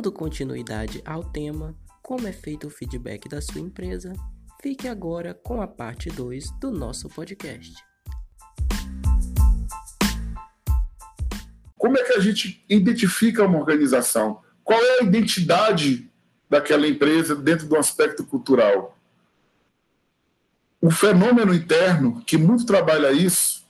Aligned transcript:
Dando 0.00 0.12
continuidade 0.12 1.02
ao 1.04 1.22
tema, 1.22 1.76
como 2.02 2.26
é 2.26 2.32
feito 2.32 2.68
o 2.68 2.70
feedback 2.70 3.28
da 3.28 3.42
sua 3.42 3.60
empresa, 3.60 4.14
fique 4.62 4.88
agora 4.88 5.34
com 5.34 5.60
a 5.60 5.66
parte 5.66 6.08
2 6.08 6.52
do 6.58 6.70
nosso 6.70 7.06
podcast. 7.10 7.74
Como 11.76 11.98
é 11.98 12.02
que 12.02 12.14
a 12.14 12.18
gente 12.18 12.64
identifica 12.66 13.44
uma 13.44 13.58
organização? 13.58 14.40
Qual 14.64 14.82
é 14.82 15.00
a 15.00 15.04
identidade 15.04 16.10
daquela 16.48 16.88
empresa 16.88 17.36
dentro 17.36 17.66
do 17.66 17.76
aspecto 17.76 18.24
cultural? 18.24 18.96
O 20.80 20.90
fenômeno 20.90 21.52
interno, 21.52 22.22
que 22.24 22.38
muito 22.38 22.64
trabalha 22.64 23.12
isso, 23.12 23.68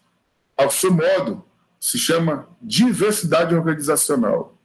ao 0.56 0.70
seu 0.70 0.92
modo, 0.94 1.44
se 1.80 1.98
chama 1.98 2.48
diversidade 2.62 3.52
organizacional. 3.52 4.59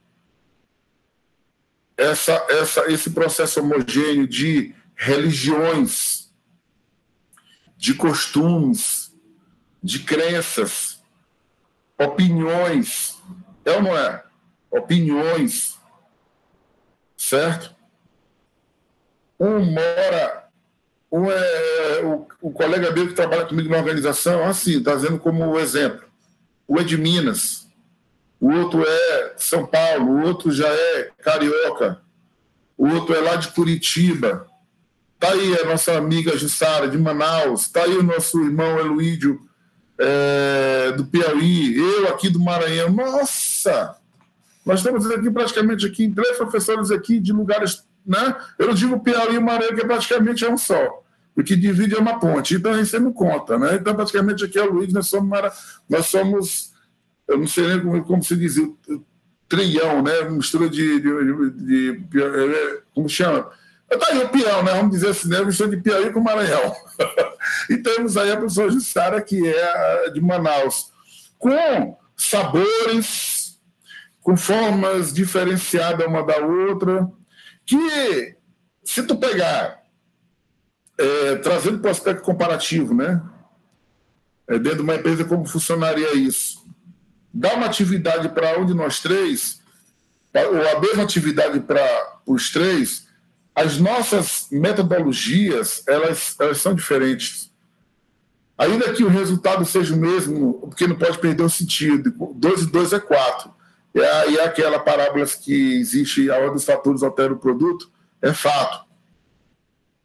Essa, 1.98 2.45
essa, 2.49 2.91
esse 2.91 3.12
processo 3.12 3.62
homogêneo 3.62 4.27
de 4.27 4.76
religiões, 4.95 6.31
de 7.77 7.94
costumes, 7.94 9.13
de 9.81 10.00
crenças, 10.00 11.02
opiniões, 11.98 13.17
é 13.63 13.72
ou 13.72 13.81
não 13.81 13.98
é? 13.98 14.23
Opiniões, 14.70 15.80
certo? 17.16 17.73
Um 19.39 19.64
mora, 19.66 20.50
um 21.12 21.30
é 21.31 22.02
o, 22.03 22.27
o 22.41 22.52
colega 22.52 22.91
meu 22.91 23.08
que 23.08 23.14
trabalha 23.14 23.45
comigo 23.45 23.70
na 23.70 23.77
organização, 23.77 24.45
assim, 24.45 24.81
trazendo 24.81 25.20
como 25.20 25.58
exemplo 25.58 26.05
o 26.67 26.81
de 26.81 26.98
Minas, 26.98 27.65
o 28.46 28.60
outro 28.60 28.84
é 28.88 29.34
São 29.38 29.66
Paulo, 29.66 30.12
o 30.12 30.22
outro 30.22 30.52
já 30.52 30.68
é 30.68 31.10
carioca, 31.20 32.00
o 32.78 32.88
outro 32.88 33.16
é 33.16 33.20
lá 33.20 33.38
de 33.38 33.48
Curitiba. 33.48 34.46
Está 35.16 35.34
aí 35.34 35.60
a 35.60 35.66
nossa 35.66 35.98
amiga 35.98 36.38
Jussara, 36.38 36.88
de 36.88 36.96
Manaus, 36.96 37.62
está 37.62 37.82
aí 37.86 37.98
o 37.98 38.04
nosso 38.04 38.40
irmão 38.40 38.78
Eluídio, 38.78 39.42
é, 39.98 40.92
do 40.92 41.08
Piauí, 41.08 41.76
eu 41.76 42.08
aqui 42.10 42.30
do 42.30 42.40
Maranhão. 42.40 42.92
Nossa! 42.92 43.96
Nós 44.64 44.82
estamos 44.82 45.10
aqui 45.10 45.32
praticamente 45.32 45.88
aqui, 45.88 46.08
três 46.08 46.38
professores 46.38 46.92
aqui 46.92 47.20
de 47.20 47.34
lugares, 47.34 47.84
né? 48.06 48.36
Eu 48.60 48.76
digo 48.76 49.00
Piauí 49.00 49.38
e 49.38 49.40
Maranhão, 49.40 49.76
que 49.76 49.88
praticamente 49.88 50.46
é 50.46 50.52
um 50.52 50.58
só. 50.58 51.04
O 51.36 51.44
que 51.44 51.56
divide 51.56 51.96
é 51.96 52.00
uma 52.00 52.20
ponte. 52.20 52.54
Então, 52.54 52.76
aí 52.76 52.86
você 52.86 53.00
não 53.00 53.12
conta, 53.12 53.58
né? 53.58 53.73
Então, 53.73 53.96
praticamente 53.96 54.46
aqui 54.46 54.60
é 54.60 54.64
o 54.64 54.72
Luiz, 54.72 54.94
nós 54.94 55.08
somos, 55.08 55.40
nós 55.90 56.06
somos 56.06 56.75
eu 57.28 57.38
não 57.38 57.48
sei 57.48 57.68
nem 57.68 57.81
como, 57.81 58.04
como 58.04 58.23
se 58.23 58.36
diz, 58.36 58.56
trião, 59.48 60.02
né? 60.02 60.22
Mistura 60.30 60.70
de, 60.70 61.00
de, 61.00 61.52
de, 61.52 62.00
de 62.00 62.23
é, 62.23 62.82
como 62.94 63.09
chama? 63.09 63.50
Está 63.92 64.08
aí 64.12 64.23
o 64.23 64.30
peão, 64.30 64.64
né? 64.64 64.73
Vamos 64.73 64.92
dizer 64.92 65.09
assim, 65.09 65.30
né? 65.30 65.44
Mistura 65.44 65.70
de 65.70 65.78
Piauí 65.78 66.12
com 66.12 66.20
Maranhão. 66.20 66.76
e 67.70 67.78
temos 67.78 68.17
aí 68.17 68.32
a 68.32 68.38
professora 68.38 68.72
Jussara, 68.72 69.22
que 69.22 69.48
é 69.48 70.09
de 70.09 70.20
Manaus, 70.20 70.92
com 71.38 71.98
sabores, 72.17 73.60
com 74.22 74.36
formas 74.36 75.14
diferenciadas 75.14 76.08
uma 76.08 76.23
da 76.23 76.38
outra, 76.38 77.08
que 77.66 78.36
se 78.84 79.04
tu 79.04 79.16
pegar 79.17 79.80
é, 80.98 81.36
trazendo 81.38 81.80
para 81.80 81.89
o 81.89 81.92
aspecto 81.92 82.23
comparativo, 82.23 82.94
né? 82.94 83.22
É, 84.48 84.58
dentro 84.58 84.78
de 84.78 84.84
uma 84.84 84.95
empresa, 84.95 85.26
como 85.26 85.45
funcionaria 85.45 86.16
isso? 86.16 86.64
Dá 87.38 87.53
uma 87.53 87.66
atividade 87.66 88.30
para 88.30 88.58
um 88.58 88.66
de 88.66 88.73
nós 88.73 89.02
três, 89.02 89.59
ou 90.33 90.78
a 90.78 90.80
mesma 90.80 91.03
atividade 91.03 91.59
para 91.59 91.83
os 92.26 92.49
três, 92.49 93.08
as 93.54 93.77
nossas 93.77 94.48
metodologias 94.49 95.83
elas, 95.86 96.33
elas 96.39 96.61
são 96.61 96.73
diferentes. 96.73 97.52
Ainda 98.58 98.93
que 98.93 99.04
o 99.04 99.10
resultado 99.10 99.65
seja 99.65 99.93
o 99.93 99.98
mesmo, 99.98 100.54
porque 100.61 100.87
não 100.87 100.95
pode 100.95 101.17
perder 101.17 101.43
o 101.43 101.49
sentido. 101.49 102.14
2 102.36 102.61
e 102.61 102.65
2 102.67 102.93
é 102.93 102.99
4. 103.02 103.54
E 103.93 103.99
é 103.99 104.45
aquela 104.45 104.80
parábola 104.80 105.26
que 105.26 105.77
existe, 105.77 106.31
a 106.31 106.36
ordem 106.36 106.54
dos 106.54 106.64
fatores 106.64 107.04
altera 107.04 107.33
o 107.33 107.39
produto, 107.39 107.92
é 108.21 108.33
fato. 108.33 108.86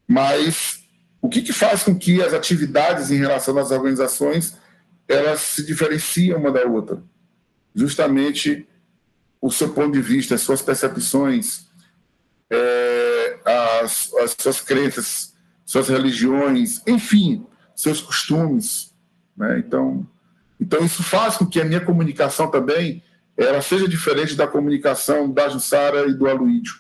Mas 0.07 0.81
o 1.23 1.29
que, 1.29 1.43
que 1.43 1.53
faz 1.53 1.85
com 1.85 1.97
que 1.97 2.21
as 2.21 2.35
atividades 2.35 3.13
em 3.13 3.19
relação 3.19 3.57
às 3.57 3.71
organizações 3.71 4.59
elas 5.07 5.41
se 5.41 5.65
diferenciam 5.65 6.41
uma 6.41 6.51
da 6.51 6.65
outra? 6.67 7.01
Justamente 7.75 8.67
o 9.41 9.51
seu 9.51 9.73
ponto 9.73 9.93
de 9.93 10.03
vista, 10.03 10.35
as 10.35 10.43
suas 10.43 10.61
percepções, 10.61 11.67
é, 12.51 13.39
as, 13.83 14.13
as 14.15 14.37
suas 14.39 14.61
crenças, 14.61 15.35
suas 15.65 15.89
religiões, 15.89 16.83
enfim, 16.87 17.47
seus 17.75 18.01
costumes. 18.01 18.95
Né? 19.37 19.59
Então, 19.59 20.07
então, 20.61 20.85
isso 20.85 21.03
faz 21.03 21.37
com 21.37 21.47
que 21.47 21.61
a 21.61 21.65
minha 21.65 21.81
comunicação 21.81 22.51
também 22.51 23.03
ela 23.37 23.63
seja 23.63 23.89
diferente 23.89 24.35
da 24.35 24.47
comunicação 24.47 25.31
da 25.33 25.49
Jussara 25.49 26.07
e 26.07 26.13
do 26.13 26.29
Aloídio. 26.29 26.75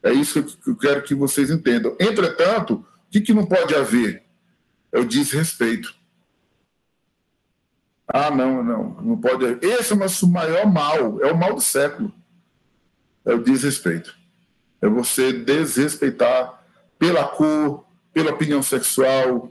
É 0.00 0.12
isso 0.12 0.42
que 0.44 0.70
eu 0.70 0.76
quero 0.76 1.02
que 1.02 1.14
vocês 1.14 1.50
entendam. 1.50 1.96
Entretanto, 1.98 2.86
que, 3.14 3.20
que 3.20 3.32
não 3.32 3.46
pode 3.46 3.72
haver? 3.76 4.24
É 4.90 4.98
o 4.98 5.04
desrespeito. 5.04 5.94
Ah, 8.06 8.30
não, 8.30 8.62
não, 8.62 8.90
não 9.00 9.16
pode. 9.16 9.58
Esse 9.64 9.92
é 9.92 9.96
o 9.96 9.98
nosso 9.98 10.30
maior 10.30 10.66
mal, 10.66 11.22
é 11.22 11.32
o 11.32 11.36
mal 11.36 11.54
do 11.54 11.60
século. 11.60 12.12
É 13.24 13.32
o 13.32 13.42
desrespeito. 13.42 14.14
É 14.80 14.88
você 14.88 15.32
desrespeitar 15.32 16.62
pela 16.98 17.24
cor, 17.24 17.84
pela 18.12 18.32
opinião 18.32 18.62
sexual, 18.62 19.50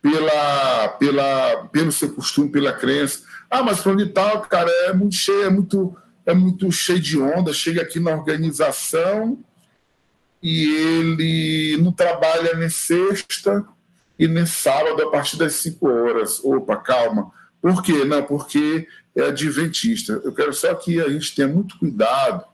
pela, 0.00 0.88
pela, 0.90 1.68
pelo 1.72 1.90
seu 1.90 2.14
costume, 2.14 2.50
pela 2.50 2.72
crença. 2.72 3.22
Ah, 3.50 3.62
mas 3.62 3.80
para 3.80 3.92
onde 3.92 4.06
tal, 4.06 4.40
cara, 4.42 4.70
é 4.86 4.92
muito 4.92 5.16
cheio, 5.16 5.44
é 5.44 5.50
muito, 5.50 5.96
é 6.24 6.34
muito 6.34 6.70
cheio 6.70 7.00
de 7.00 7.20
onda. 7.20 7.52
Chega 7.52 7.82
aqui 7.82 7.98
na 7.98 8.12
organização, 8.12 9.42
e 10.42 10.74
ele 10.74 11.76
não 11.82 11.92
trabalha 11.92 12.54
nem 12.54 12.68
sexta 12.68 13.66
e 14.18 14.26
nem 14.28 14.46
sábado 14.46 15.02
a 15.02 15.10
partir 15.10 15.36
das 15.36 15.54
5 15.54 15.88
horas. 15.88 16.40
Opa, 16.44 16.76
calma. 16.76 17.30
Por 17.60 17.82
quê? 17.82 18.04
Não, 18.04 18.22
porque 18.22 18.86
é 19.14 19.24
adventista. 19.24 20.20
Eu 20.24 20.32
quero 20.32 20.52
só 20.52 20.74
que 20.74 21.00
a 21.00 21.08
gente 21.08 21.34
tenha 21.34 21.48
muito 21.48 21.78
cuidado, 21.78 22.44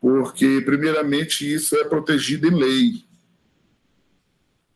porque, 0.00 0.62
primeiramente, 0.64 1.52
isso 1.52 1.76
é 1.76 1.84
protegido 1.84 2.46
em 2.46 2.54
lei. 2.54 3.04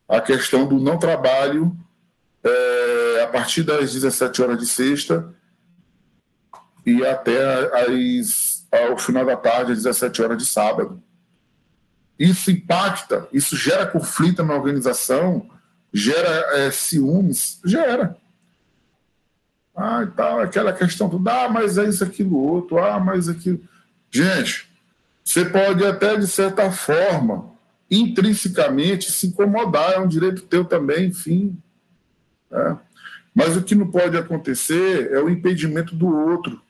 A 0.07 0.21
questão 0.21 0.67
do 0.67 0.79
não 0.79 0.99
trabalho 0.99 1.75
é, 2.43 3.21
a 3.23 3.27
partir 3.27 3.63
das 3.63 3.93
17 3.93 4.41
horas 4.41 4.57
de 4.57 4.65
sexta 4.65 5.33
e 6.85 7.05
até 7.05 7.39
as, 7.87 8.67
ao 8.71 8.97
final 8.97 9.25
da 9.25 9.37
tarde, 9.37 9.71
às 9.71 9.83
17 9.83 10.21
horas 10.21 10.37
de 10.37 10.45
sábado 10.45 11.01
isso 12.21 12.51
impacta, 12.51 13.27
isso 13.33 13.57
gera 13.57 13.87
conflito 13.87 14.43
na 14.43 14.53
organização, 14.53 15.49
gera 15.91 16.59
é, 16.59 16.69
ciúmes, 16.69 17.59
gera. 17.65 18.15
Ah, 19.75 20.03
e 20.03 20.07
tal, 20.11 20.39
aquela 20.39 20.73
questão 20.73 21.07
do, 21.07 21.17
ah, 21.29 21.47
mas 21.49 21.77
é 21.77 21.85
isso, 21.87 22.03
aquilo, 22.03 22.37
outro, 22.37 22.77
ah, 22.77 22.99
mas 22.99 23.29
aquilo. 23.29 23.61
Gente, 24.09 24.69
você 25.23 25.45
pode 25.45 25.85
até, 25.85 26.17
de 26.17 26.27
certa 26.27 26.69
forma, 26.71 27.51
intrinsecamente 27.89 29.11
se 29.11 29.27
incomodar, 29.27 29.93
é 29.93 29.99
um 29.99 30.07
direito 30.07 30.41
teu 30.43 30.65
também, 30.65 31.07
enfim. 31.07 31.57
Né? 32.49 32.77
Mas 33.33 33.55
o 33.55 33.63
que 33.63 33.75
não 33.75 33.87
pode 33.87 34.17
acontecer 34.17 35.11
é 35.11 35.19
o 35.19 35.29
impedimento 35.29 35.95
do 35.95 36.07
outro. 36.07 36.61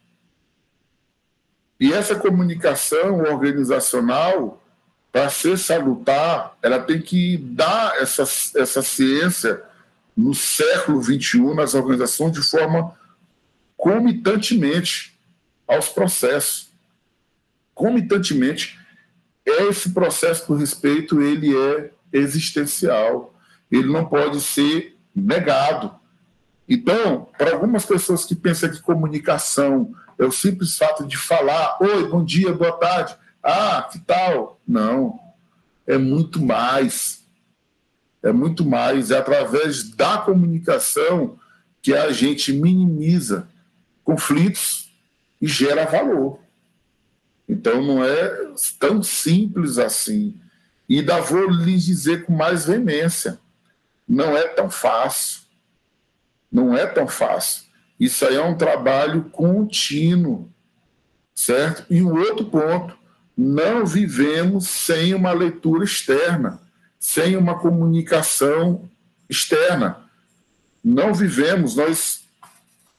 E 1.80 1.92
essa 1.92 2.16
comunicação 2.16 3.22
organizacional 3.22 4.62
para 5.12 5.30
ser 5.30 5.58
salutar, 5.58 6.56
ela 6.62 6.80
tem 6.80 7.02
que 7.02 7.38
dar 7.38 7.98
essa, 7.98 8.24
essa 8.56 8.82
ciência 8.82 9.62
no 10.22 10.34
século 10.34 11.02
XXI 11.02 11.56
nas 11.56 11.74
organizações 11.74 12.32
de 12.32 12.42
forma 12.42 12.96
comitantemente 13.76 15.20
aos 15.68 15.90
processos. 15.90 16.72
Comitantemente, 17.74 18.80
esse 19.46 19.92
processo 19.92 20.48
do 20.48 20.56
respeito 20.56 21.22
ele 21.22 21.56
é 21.58 21.92
existencial, 22.14 23.34
ele 23.72 23.88
não 23.88 24.06
pode 24.06 24.40
ser 24.42 24.98
negado. 25.16 25.96
Então, 26.70 27.28
para 27.38 27.54
algumas 27.54 27.86
pessoas 27.86 28.24
que 28.24 28.36
pensam 28.36 28.70
que 28.70 28.82
comunicação 28.82 29.94
é 30.18 30.24
o 30.24 30.32
simples 30.32 30.78
fato 30.78 31.06
de 31.08 31.18
falar, 31.18 31.78
oi, 31.82 32.08
bom 32.08 32.24
dia, 32.24 32.54
boa 32.54 32.74
tarde, 32.74 33.16
ah, 33.44 33.90
que 33.92 34.00
tal? 34.00 34.60
Não. 34.68 35.20
É 35.88 35.98
muito 35.98 36.42
mais. 36.42 37.21
É 38.24 38.32
muito 38.32 38.66
mais. 38.66 39.12
É 39.12 39.18
através 39.18 39.90
da 39.90 40.18
comunicação 40.18 41.40
que 41.82 41.94
a 41.94 42.12
gente 42.12 42.54
minimiza 42.54 43.48
conflitos 44.04 44.92
e 45.42 45.48
gera 45.48 45.86
valor. 45.86 46.40
Então 47.48 47.82
não 47.82 48.04
é 48.04 48.54
tão 48.80 49.02
simples 49.02 49.78
assim. 49.78 50.40
E 50.88 51.00
ainda 51.00 51.20
vou 51.22 51.50
lhes 51.50 51.84
dizer 51.84 52.26
com 52.26 52.34
mais 52.34 52.66
veemência: 52.66 53.40
não 54.08 54.38
é 54.38 54.48
tão 54.48 54.70
fácil. 54.70 55.42
Não 56.52 56.76
é 56.76 56.86
tão 56.86 57.08
fácil. 57.08 57.64
Isso 58.00 58.26
aí 58.26 58.36
é 58.36 58.42
um 58.42 58.58
trabalho 58.58 59.26
contínuo, 59.26 60.52
certo? 61.34 61.86
E 61.90 62.02
um 62.02 62.18
outro 62.20 62.46
ponto: 62.46 62.98
não 63.38 63.86
vivemos 63.86 64.68
sem 64.68 65.14
uma 65.14 65.32
leitura 65.32 65.84
externa, 65.84 66.62
sem 67.02 67.36
uma 67.36 67.58
comunicação 67.58 68.88
externa. 69.28 70.06
Não 70.84 71.16
vivemos, 71.16 71.76
nós, 71.76 72.24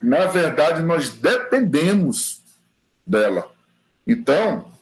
na 0.03 0.27
verdade, 0.27 0.83
nós 0.83 1.09
dependemos 1.11 2.43
dela. 3.07 3.49
Então, 4.05 4.73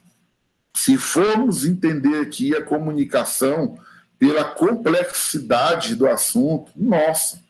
se 0.75 0.97
formos 0.97 1.67
entender 1.67 2.23
aqui 2.23 2.57
a 2.57 2.65
comunicação 2.65 3.79
pela 4.19 4.43
complexidade 4.43 5.95
do 5.95 6.07
assunto, 6.07 6.73
nossa, 6.75 7.41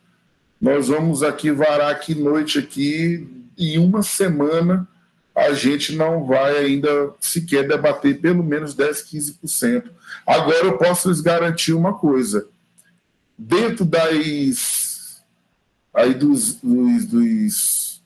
nós 0.59 0.89
vamos 0.89 1.23
aqui 1.23 1.51
varar 1.51 1.89
aqui 1.89 2.13
noite 2.13 2.59
aqui 2.59 3.47
e 3.57 3.79
uma 3.79 4.03
semana 4.03 4.85
a 5.35 5.53
gente 5.53 5.95
não 5.95 6.25
vai 6.25 6.57
ainda 6.57 7.13
sequer 7.19 7.67
debater 7.67 8.19
pelo 8.19 8.43
menos 8.43 8.73
10, 8.73 9.03
15%. 9.09 9.89
Agora 10.25 10.65
eu 10.65 10.77
posso 10.77 11.09
lhes 11.09 11.21
garantir 11.21 11.73
uma 11.73 11.93
coisa. 11.93 12.47
Dentro 13.37 13.85
das 13.85 15.21
aí 15.93 16.13
dos, 16.13 16.55
dos, 16.55 17.05
dos 17.05 18.01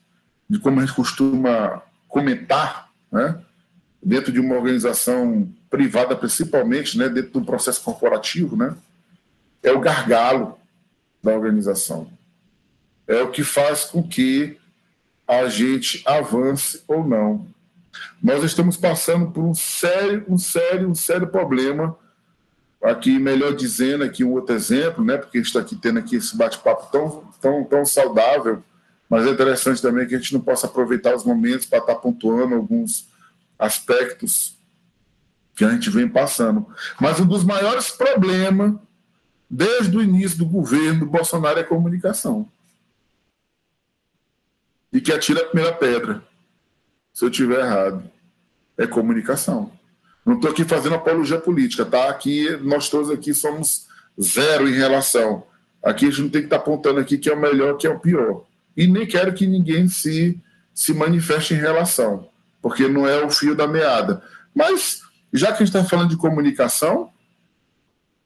de 0.48 0.58
como 0.60 0.80
a 0.80 0.86
gente 0.86 0.94
costuma 0.94 1.82
comentar, 2.08 2.90
né? 3.10 3.40
dentro 4.06 4.30
de 4.32 4.38
uma 4.38 4.54
organização 4.54 5.52
privada, 5.68 6.14
principalmente, 6.14 6.96
né, 6.96 7.08
dentro 7.08 7.32
do 7.32 7.44
processo 7.44 7.82
corporativo, 7.82 8.56
né, 8.56 8.76
é 9.62 9.72
o 9.72 9.80
gargalo 9.80 10.56
da 11.20 11.32
organização. 11.32 12.08
É 13.08 13.20
o 13.22 13.32
que 13.32 13.42
faz 13.42 13.84
com 13.84 14.02
que 14.02 14.56
a 15.26 15.48
gente 15.48 16.02
avance 16.06 16.82
ou 16.86 17.06
não. 17.06 17.46
Nós 18.22 18.44
estamos 18.44 18.76
passando 18.76 19.30
por 19.30 19.42
um 19.42 19.54
sério, 19.54 20.24
um 20.28 20.38
sério, 20.38 20.88
um 20.88 20.94
sério 20.94 21.26
problema. 21.26 21.96
Aqui, 22.82 23.18
melhor 23.18 23.54
dizendo, 23.54 24.04
aqui 24.04 24.22
um 24.22 24.32
outro 24.32 24.54
exemplo, 24.54 25.04
né, 25.04 25.16
porque 25.16 25.38
está 25.38 25.60
aqui 25.60 25.74
tendo 25.74 25.98
aqui 25.98 26.16
esse 26.16 26.36
bate-papo 26.36 26.90
tão, 26.92 27.24
tão, 27.40 27.64
tão 27.64 27.84
saudável, 27.84 28.62
mas 29.08 29.26
é 29.26 29.30
interessante 29.30 29.82
também 29.82 30.06
que 30.06 30.14
a 30.14 30.18
gente 30.18 30.34
não 30.34 30.40
possa 30.40 30.66
aproveitar 30.66 31.14
os 31.14 31.24
momentos 31.24 31.66
para 31.66 31.78
estar 31.78 31.94
tá 31.94 32.00
pontuando 32.00 32.54
alguns 32.54 33.08
aspectos 33.58 34.56
que 35.54 35.64
a 35.64 35.70
gente 35.70 35.88
vem 35.90 36.08
passando. 36.08 36.66
Mas 37.00 37.18
um 37.18 37.26
dos 37.26 37.42
maiores 37.42 37.90
problemas, 37.90 38.74
desde 39.48 39.96
o 39.96 40.02
início 40.02 40.38
do 40.38 40.46
governo 40.46 41.00
do 41.00 41.06
Bolsonaro, 41.06 41.58
é 41.58 41.62
a 41.62 41.66
comunicação. 41.66 42.48
E 44.96 45.00
que 45.00 45.12
atira 45.12 45.42
a 45.42 45.44
primeira 45.44 45.74
pedra, 45.74 46.22
se 47.12 47.22
eu 47.22 47.28
estiver 47.28 47.60
errado, 47.60 48.10
é 48.78 48.86
comunicação. 48.86 49.70
Não 50.24 50.36
estou 50.36 50.50
aqui 50.50 50.64
fazendo 50.64 50.94
apologia 50.94 51.38
política, 51.38 51.84
tá? 51.84 52.08
Aqui, 52.08 52.48
nós 52.62 52.88
todos 52.88 53.10
aqui 53.10 53.34
somos 53.34 53.86
zero 54.18 54.66
em 54.66 54.72
relação. 54.72 55.44
Aqui 55.84 56.06
a 56.06 56.10
gente 56.10 56.22
não 56.22 56.28
tem 56.30 56.40
que 56.40 56.46
estar 56.46 56.56
tá 56.56 56.62
apontando 56.62 56.98
aqui 56.98 57.18
que 57.18 57.28
é 57.28 57.34
o 57.34 57.38
melhor, 57.38 57.76
que 57.76 57.86
é 57.86 57.90
o 57.90 58.00
pior. 58.00 58.46
E 58.74 58.86
nem 58.86 59.06
quero 59.06 59.34
que 59.34 59.46
ninguém 59.46 59.86
se, 59.86 60.40
se 60.72 60.94
manifeste 60.94 61.52
em 61.52 61.58
relação 61.58 62.30
porque 62.62 62.88
não 62.88 63.06
é 63.06 63.22
o 63.22 63.30
fio 63.30 63.54
da 63.54 63.68
meada. 63.68 64.20
Mas, 64.52 65.02
já 65.32 65.48
que 65.48 65.62
a 65.62 65.66
gente 65.66 65.68
está 65.68 65.84
falando 65.84 66.10
de 66.10 66.16
comunicação, 66.16 67.10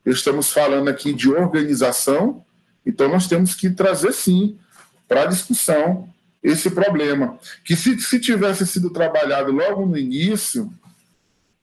estamos 0.06 0.50
falando 0.50 0.88
aqui 0.88 1.12
de 1.12 1.31
organização, 1.31 2.43
então 2.87 3.06
nós 3.11 3.26
temos 3.26 3.55
que 3.55 3.69
trazer, 3.69 4.14
sim, 4.14 4.56
para 5.06 5.25
a 5.25 5.26
discussão 5.26 6.08
esse 6.42 6.70
problema. 6.70 7.38
Que 7.64 7.76
se, 7.76 7.98
se 8.00 8.19
tivesse 8.19 8.66
sido 8.66 8.90
trabalhado 8.90 9.52
logo 9.52 9.87
no 9.87 9.96
início, 9.96 10.72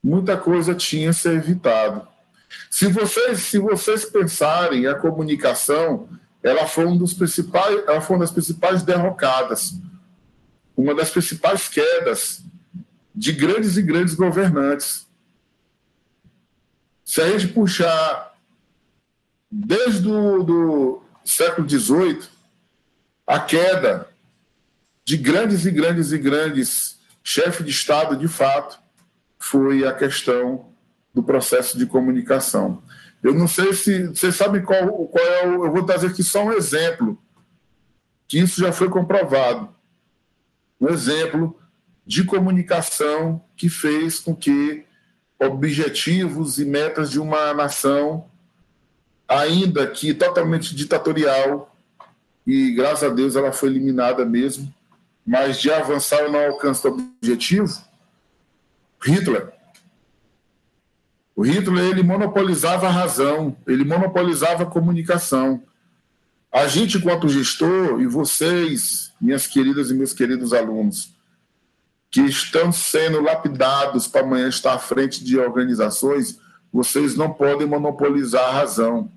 muita 0.04 0.38
coisa 0.38 0.76
tinha 0.76 1.12
se 1.14 1.30
evitado. 1.30 2.08
Se 2.70 2.88
vocês, 2.88 3.40
se 3.40 3.60
vocês 3.60 4.06
pensarem, 4.06 4.88
a 4.88 4.96
comunicação 4.96 6.08
ela 6.42 6.68
foi, 6.68 6.86
um 6.86 6.98
dos 6.98 7.14
principais, 7.14 7.84
ela 7.88 8.00
foi 8.00 8.16
uma 8.16 8.24
das 8.24 8.32
principais 8.32 8.84
derrocadas, 8.84 9.74
uma 10.76 10.94
das 10.96 11.10
principais 11.10 11.68
quedas 11.68 12.42
de 13.14 13.32
grandes 13.34 13.76
e 13.76 13.82
grandes 13.82 14.14
governantes. 14.14 15.08
Se 17.04 17.22
a 17.22 17.30
gente 17.30 17.52
puxar 17.52 18.34
desde 19.52 20.08
o 20.08 20.44
do 20.44 21.02
século 21.26 21.68
XVIII, 21.68 22.22
a 23.26 23.40
queda 23.40 24.07
de 25.08 25.16
grandes 25.16 25.66
e 25.66 25.72
grandes 25.72 26.12
e 26.12 26.18
grandes 26.18 27.00
chefes 27.24 27.66
de 27.66 27.72
Estado, 27.72 28.18
de 28.18 28.28
fato, 28.28 28.78
foi 29.40 29.88
a 29.88 29.94
questão 29.94 30.74
do 31.14 31.24
processo 31.24 31.78
de 31.78 31.86
comunicação. 31.86 32.84
Eu 33.24 33.34
não 33.34 33.48
sei 33.48 33.74
se 33.74 34.08
vocês 34.08 34.36
sabem 34.36 34.62
qual, 34.62 35.08
qual 35.08 35.26
é 35.26 35.48
o. 35.48 35.66
Eu 35.66 35.72
vou 35.72 35.86
trazer 35.86 36.08
aqui 36.08 36.22
só 36.22 36.44
um 36.44 36.52
exemplo, 36.52 37.18
que 38.28 38.38
isso 38.38 38.60
já 38.60 38.74
foi 38.74 38.90
comprovado. 38.90 39.74
Um 40.80 40.90
exemplo 40.90 41.58
de 42.06 42.26
comunicação 42.26 43.42
que 43.56 43.70
fez 43.70 44.20
com 44.20 44.36
que 44.36 44.86
objetivos 45.40 46.60
e 46.60 46.66
metas 46.66 47.10
de 47.10 47.18
uma 47.18 47.54
nação, 47.54 48.30
ainda 49.26 49.88
que 49.88 50.14
totalmente 50.14 50.76
ditatorial, 50.76 51.74
e 52.46 52.72
graças 52.72 53.10
a 53.10 53.14
Deus 53.14 53.38
ela 53.38 53.54
foi 53.54 53.70
eliminada 53.70 54.26
mesmo, 54.26 54.76
mas 55.28 55.60
de 55.60 55.70
avançar 55.70 56.32
no 56.32 56.38
alcance 56.38 56.82
do 56.82 57.12
objetivo, 57.22 57.70
Hitler. 59.04 59.52
O 61.36 61.42
Hitler 61.46 61.84
ele 61.84 62.02
monopolizava 62.02 62.88
a 62.88 62.92
razão, 62.92 63.58
ele 63.68 63.84
monopolizava 63.84 64.64
a 64.64 64.66
comunicação. 64.66 65.62
A 66.50 66.66
gente, 66.68 66.98
enquanto 66.98 67.28
gestor, 67.28 68.00
e 68.00 68.08
vocês, 68.08 69.14
minhas 69.20 69.46
queridas 69.46 69.92
e 69.92 69.94
meus 69.94 70.14
queridos 70.14 70.54
alunos, 70.54 71.14
que 72.10 72.22
estão 72.22 72.72
sendo 72.72 73.20
lapidados 73.22 74.08
para 74.08 74.22
amanhã 74.22 74.48
estar 74.48 74.74
à 74.74 74.80
frente 74.80 75.22
de 75.26 75.38
organizações, 75.38 76.40
vocês 76.72 77.16
não 77.18 77.34
podem 77.34 77.68
monopolizar 77.68 78.46
a 78.46 78.54
razão, 78.54 79.12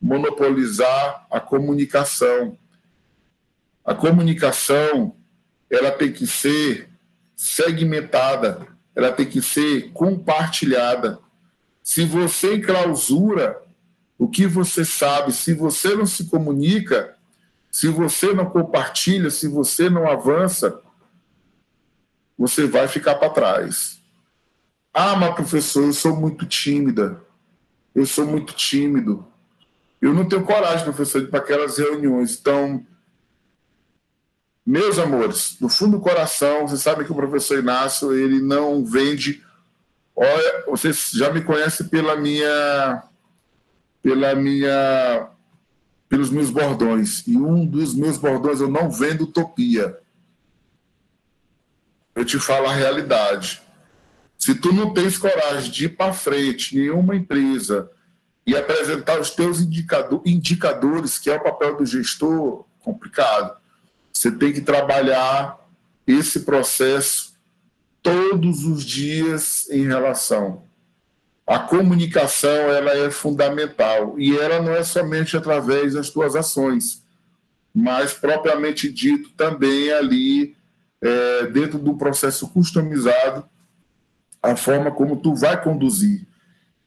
monopolizar 0.00 1.24
a 1.30 1.38
comunicação. 1.38 2.58
A 3.84 3.94
comunicação, 3.94 5.16
ela 5.72 5.90
tem 5.90 6.12
que 6.12 6.26
ser 6.26 6.90
segmentada, 7.34 8.68
ela 8.94 9.10
tem 9.10 9.24
que 9.24 9.40
ser 9.40 9.90
compartilhada. 9.92 11.18
Se 11.82 12.04
você 12.04 12.56
enclausura 12.56 13.60
o 14.18 14.28
que 14.28 14.46
você 14.46 14.84
sabe, 14.84 15.32
se 15.32 15.54
você 15.54 15.96
não 15.96 16.04
se 16.04 16.26
comunica, 16.26 17.16
se 17.70 17.88
você 17.88 18.34
não 18.34 18.50
compartilha, 18.50 19.30
se 19.30 19.48
você 19.48 19.88
não 19.88 20.06
avança, 20.06 20.78
você 22.36 22.66
vai 22.66 22.86
ficar 22.86 23.14
para 23.14 23.30
trás. 23.30 23.98
Ah, 24.92 25.16
mas 25.16 25.34
professor, 25.34 25.84
eu 25.84 25.92
sou 25.94 26.14
muito 26.14 26.44
tímida. 26.44 27.18
Eu 27.94 28.04
sou 28.04 28.26
muito 28.26 28.52
tímido. 28.52 29.26
Eu 30.02 30.12
não 30.12 30.28
tenho 30.28 30.44
coragem, 30.44 30.84
professor, 30.84 31.26
para 31.28 31.38
aquelas 31.38 31.78
reuniões. 31.78 32.38
Então, 32.38 32.86
meus 34.64 34.98
amores, 34.98 35.56
no 35.60 35.68
fundo 35.68 35.96
do 35.98 36.02
coração, 36.02 36.66
vocês 36.66 36.80
sabem 36.80 37.04
que 37.04 37.12
o 37.12 37.16
professor 37.16 37.58
Inácio, 37.58 38.12
ele 38.12 38.40
não 38.40 38.84
vende. 38.84 39.42
Olha, 40.14 40.64
vocês 40.66 41.10
já 41.12 41.30
me 41.30 41.42
conhecem 41.42 41.88
pela 41.88 42.16
minha 42.16 43.02
pela 44.02 44.34
minha 44.34 45.28
pelos 46.08 46.30
meus 46.30 46.50
bordões. 46.50 47.26
E 47.26 47.36
um 47.36 47.64
dos 47.66 47.94
meus 47.94 48.18
bordões 48.18 48.60
eu 48.60 48.68
não 48.68 48.90
vendo 48.90 49.24
utopia 49.24 49.98
eu 52.14 52.24
te 52.24 52.38
falo 52.38 52.66
a 52.66 52.74
realidade. 52.74 53.62
Se 54.38 54.54
tu 54.54 54.72
não 54.72 54.92
tens 54.92 55.16
coragem 55.16 55.70
de 55.70 55.84
ir 55.86 55.96
para 55.96 56.12
frente 56.12 56.78
em 56.78 56.90
uma 56.90 57.16
empresa 57.16 57.90
e 58.46 58.56
apresentar 58.56 59.20
os 59.20 59.30
teus 59.30 59.60
indicadores, 59.60 61.18
que 61.18 61.30
é 61.30 61.36
o 61.36 61.42
papel 61.42 61.76
do 61.76 61.86
gestor, 61.86 62.64
complicado. 62.80 63.56
Você 64.22 64.30
tem 64.30 64.52
que 64.52 64.60
trabalhar 64.60 65.58
esse 66.06 66.42
processo 66.42 67.32
todos 68.00 68.64
os 68.64 68.84
dias 68.84 69.68
em 69.68 69.84
relação. 69.84 70.62
A 71.44 71.58
comunicação 71.58 72.48
ela 72.48 72.92
é 72.92 73.10
fundamental 73.10 74.14
e 74.20 74.38
ela 74.38 74.62
não 74.62 74.70
é 74.76 74.84
somente 74.84 75.36
através 75.36 75.94
das 75.94 76.08
tuas 76.08 76.36
ações, 76.36 77.02
mas 77.74 78.12
propriamente 78.12 78.92
dito 78.92 79.30
também 79.30 79.90
ali 79.90 80.56
é, 81.00 81.46
dentro 81.46 81.80
do 81.80 81.96
processo 81.96 82.46
customizado 82.46 83.44
a 84.40 84.54
forma 84.54 84.92
como 84.92 85.16
tu 85.16 85.34
vai 85.34 85.60
conduzir. 85.60 86.28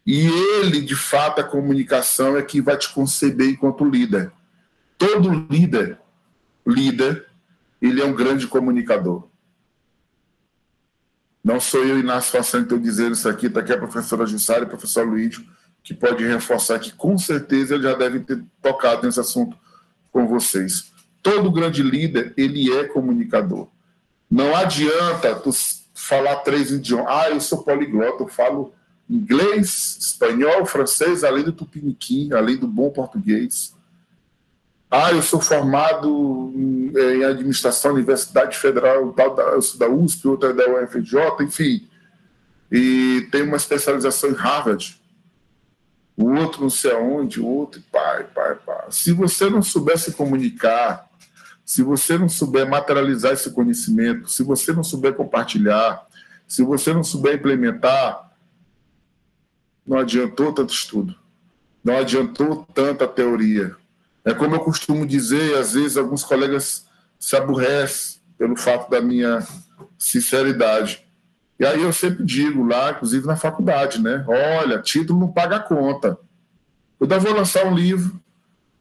E 0.08 0.26
ele, 0.26 0.80
de 0.80 0.96
fato, 0.96 1.42
a 1.42 1.44
comunicação 1.44 2.38
é 2.38 2.42
que 2.42 2.62
vai 2.62 2.78
te 2.78 2.94
conceber 2.94 3.50
enquanto 3.50 3.84
líder. 3.84 4.32
Todo 4.98 5.46
líder, 5.50 6.00
líder, 6.66 7.28
ele 7.82 8.02
é 8.02 8.06
um 8.06 8.14
grande 8.14 8.48
comunicador. 8.48 9.28
Não 11.44 11.60
sou 11.60 11.86
eu, 11.86 12.00
Inácio 12.00 12.32
Façanha, 12.32 12.64
que 12.64 12.74
estou 12.74 12.80
dizendo 12.80 13.14
isso 13.14 13.30
aqui, 13.30 13.46
está 13.46 13.60
aqui 13.60 13.72
a 13.72 13.78
professora 13.78 14.26
Jussara 14.26 14.62
e 14.62 14.64
o 14.64 14.70
professor 14.70 15.08
Luiz, 15.08 15.40
que 15.84 15.94
pode 15.94 16.26
reforçar 16.26 16.80
que 16.80 16.92
com 16.92 17.18
certeza 17.18 17.80
já 17.80 17.94
deve 17.94 18.22
ter 18.22 18.44
tocado 18.62 19.06
nesse 19.06 19.20
assunto 19.20 19.56
com 20.12 20.28
vocês. 20.28 20.92
Todo 21.22 21.52
grande 21.52 21.84
líder, 21.84 22.34
ele 22.36 22.72
é 22.74 22.86
comunicador. 22.86 23.68
Não 24.30 24.56
adianta 24.56 25.36
tu 25.36 25.52
falar 25.94 26.38
três 26.38 26.72
idiomas. 26.72 27.08
Ah, 27.10 27.30
eu 27.30 27.40
sou 27.40 27.64
poliglota, 27.64 28.24
eu 28.24 28.28
falo 28.28 28.74
inglês, 29.08 29.98
espanhol, 30.00 30.66
francês, 30.66 31.24
além 31.24 31.44
do 31.44 31.54
tupiniquim, 31.54 32.34
além 32.34 32.58
do 32.58 32.68
bom 32.68 32.90
português. 32.90 33.76
Ah, 34.98 35.12
eu 35.12 35.22
sou 35.22 35.42
formado 35.42 36.54
em, 36.56 37.22
administração 37.26 37.92
Universidade 37.92 38.58
Federal, 38.58 39.12
tal 39.12 39.36
da, 39.36 39.44
da 39.78 39.90
USP, 39.90 40.26
outra 40.26 40.54
da 40.54 40.70
UFJ, 40.70 41.44
enfim. 41.44 41.86
E 42.72 43.28
tem 43.30 43.42
uma 43.42 43.58
especialização 43.58 44.30
em 44.30 44.36
Harvard. 44.36 44.98
O 46.16 46.34
outro 46.36 46.62
não 46.62 46.70
sei 46.70 46.94
aonde, 46.94 47.42
o 47.42 47.46
outro, 47.46 47.84
pai, 47.92 48.24
pai, 48.34 48.56
pai. 48.66 48.86
Se 48.90 49.12
você 49.12 49.50
não 49.50 49.62
souber 49.62 50.00
se 50.00 50.14
comunicar, 50.14 51.10
se 51.66 51.84
você 51.84 52.18
não 52.18 52.30
souber 52.30 52.66
materializar 52.66 53.34
esse 53.34 53.52
conhecimento, 53.52 54.32
se 54.32 54.44
você 54.44 54.72
não 54.72 54.84
souber 54.84 55.14
compartilhar, 55.14 56.08
se 56.48 56.64
você 56.64 56.94
não 56.94 57.04
souber 57.04 57.36
implementar, 57.36 58.32
não 59.86 59.98
adiantou 59.98 60.54
tanto 60.54 60.74
estudo, 60.74 61.14
não 61.84 61.98
adiantou 61.98 62.66
tanta 62.74 63.06
teoria. 63.06 63.76
É 64.26 64.34
como 64.34 64.56
eu 64.56 64.60
costumo 64.60 65.06
dizer, 65.06 65.56
às 65.56 65.74
vezes 65.74 65.98
alguns 65.98 66.24
colegas 66.24 66.88
se 67.20 67.36
aborrecem 67.36 68.20
pelo 68.38 68.58
fato 68.58 68.90
da 68.90 69.00
minha 69.00 69.46
sinceridade. 69.98 71.06
E 71.60 71.66
aí 71.66 71.82
eu 71.82 71.94
sempre 71.94 72.26
digo 72.26 72.64
lá, 72.66 72.92
inclusive 72.92 73.26
na 73.26 73.38
faculdade, 73.38 74.02
né? 74.02 74.26
Olha, 74.28 74.82
título 74.82 75.20
não 75.20 75.32
paga 75.32 75.60
conta. 75.60 76.18
Eu 77.00 77.04
ainda 77.04 77.20
vou 77.20 77.34
lançar 77.34 77.66
um 77.66 77.76
livro, 77.76 78.20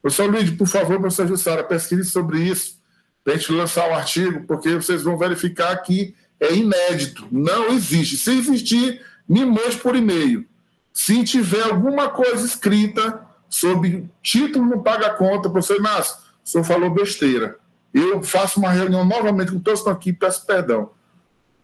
Professor 0.04 0.30
Luiz, 0.30 0.50
por 0.50 0.66
favor, 0.66 1.00
professor 1.00 1.26
Jussara, 1.26 1.64
pesquise 1.64 2.10
sobre 2.10 2.38
isso, 2.42 2.78
para 3.24 3.32
a 3.32 3.36
gente 3.38 3.50
lançar 3.52 3.88
um 3.88 3.94
artigo, 3.94 4.46
porque 4.46 4.74
vocês 4.74 5.02
vão 5.02 5.16
verificar 5.16 5.74
que 5.78 6.14
é 6.38 6.54
inédito, 6.54 7.26
não 7.32 7.68
existe. 7.68 8.18
Se 8.18 8.30
existir, 8.32 9.00
me 9.26 9.46
mande 9.46 9.78
por 9.78 9.96
e-mail. 9.96 10.44
Se 10.92 11.24
tiver 11.24 11.62
alguma 11.62 12.10
coisa 12.10 12.44
escrita 12.44 13.18
sobre 13.54 14.10
título 14.20 14.66
não 14.66 14.82
paga 14.82 15.10
conta, 15.10 15.48
professor 15.48 15.78
Inácio, 15.78 16.16
o 16.44 16.48
senhor 16.48 16.64
falou 16.64 16.90
besteira. 16.90 17.56
Eu 17.92 18.20
faço 18.20 18.58
uma 18.58 18.72
reunião 18.72 19.04
novamente 19.04 19.52
com 19.52 19.60
todos 19.60 19.86
aqui 19.86 20.10
e 20.10 20.12
peço 20.12 20.44
perdão, 20.44 20.90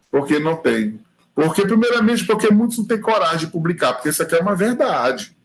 porque 0.09 0.39
não 0.39 0.55
tem. 0.55 1.01
Porque, 1.35 1.63
primeiramente, 1.63 2.25
porque 2.25 2.49
muitos 2.53 2.79
não 2.79 2.85
têm 2.85 3.01
coragem 3.01 3.47
de 3.47 3.49
publicar, 3.49 3.95
porque 3.95 4.09
isso 4.09 4.23
aqui 4.23 4.37
é 4.37 4.41
uma 4.41 4.55
verdade. 4.55 5.37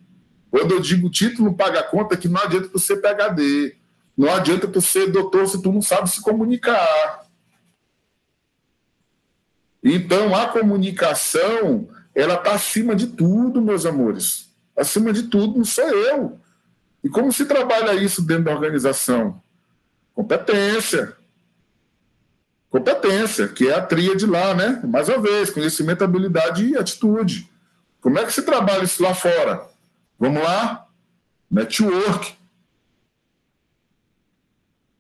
Quando 0.52 0.72
eu 0.72 0.80
digo 0.80 1.10
título 1.10 1.46
não 1.46 1.54
paga 1.56 1.82
conta, 1.82 2.16
que 2.16 2.30
não 2.30 2.40
adianta 2.40 2.70
tu 2.70 2.78
ser 2.78 2.98
PHD, 2.98 3.76
não 4.16 4.32
adianta 4.32 4.68
tu 4.68 4.80
ser 4.82 5.12
doutor 5.12 5.48
se 5.48 5.60
tu 5.60 5.72
não 5.72 5.82
sabe 5.82 6.12
se 6.12 6.22
comunicar. 6.22 7.26
Então, 9.84 10.36
a 10.36 10.48
comunicação, 10.50 11.90
ela 12.14 12.36
está 12.36 12.54
acima 12.54 12.96
de 12.96 13.08
tudo, 13.08 13.64
meus 13.64 13.84
amores. 13.84 14.45
Acima 14.78 15.14
de 15.14 15.24
tudo, 15.24 15.58
não 15.58 15.66
sou 15.66 15.88
eu. 15.88 16.40
E 17.04 17.10
como 17.10 17.32
se 17.32 17.46
trabalha 17.46 17.94
isso 17.94 18.22
dentro 18.22 18.46
da 18.46 18.52
organização? 18.52 19.42
Competência. 20.14 21.16
Competência, 22.70 23.48
que 23.48 23.70
é 23.70 23.76
a 23.76 23.82
tríade 23.82 24.26
lá, 24.26 24.54
né? 24.54 24.82
Mais 24.84 25.08
uma 25.08 25.20
vez, 25.20 25.50
conhecimento, 25.50 26.04
habilidade 26.04 26.66
e 26.66 26.78
atitude. 26.78 27.50
Como 28.02 28.20
é 28.20 28.26
que 28.26 28.34
se 28.34 28.42
trabalha 28.42 28.84
isso 28.84 29.02
lá 29.02 29.14
fora? 29.14 29.66
Vamos 30.20 30.44
lá? 30.44 30.88
Network. 31.50 32.36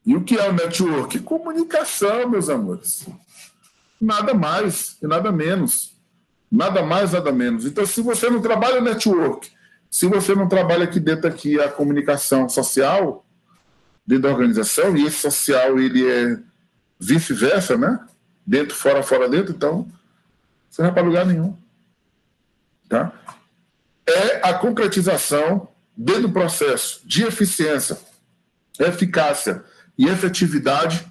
E 0.05 0.15
o 0.15 0.23
que 0.23 0.37
é 0.37 0.49
o 0.49 0.53
network? 0.53 1.19
Comunicação, 1.19 2.29
meus 2.29 2.49
amores. 2.49 3.07
Nada 3.99 4.33
mais 4.33 4.97
e 5.01 5.07
nada 5.07 5.31
menos. 5.31 5.95
Nada 6.51 6.83
mais, 6.83 7.13
nada 7.13 7.31
menos. 7.31 7.65
Então, 7.65 7.85
se 7.85 8.01
você 8.01 8.29
não 8.29 8.41
trabalha 8.41 8.79
network, 8.79 9.51
se 9.95 10.07
você 10.07 10.35
não 10.35 10.49
trabalha 10.49 10.83
aqui 10.83 10.99
dentro 10.99 11.25
aqui 11.25 11.57
a 11.57 11.71
comunicação 11.71 12.49
social 12.49 13.25
dentro 14.05 14.23
da 14.23 14.29
organização, 14.29 14.97
e 14.97 15.05
esse 15.05 15.19
social 15.19 15.79
ele 15.79 16.05
é 16.05 16.37
vice-versa, 16.99 17.77
né? 17.77 18.05
Dentro, 18.45 18.75
fora, 18.75 19.01
fora, 19.01 19.29
dentro, 19.29 19.53
então 19.55 19.87
você 20.69 20.81
não 20.81 20.89
vai 20.89 20.95
para 20.95 21.07
lugar 21.07 21.25
nenhum. 21.25 21.57
Tá? 22.89 23.13
é 24.05 24.47
a 24.47 24.53
concretização 24.53 25.69
dentro 25.95 26.23
do 26.23 26.33
processo 26.33 26.99
de 27.05 27.23
eficiência, 27.23 27.97
eficácia 28.77 29.63
e 29.97 30.09
efetividade 30.09 31.09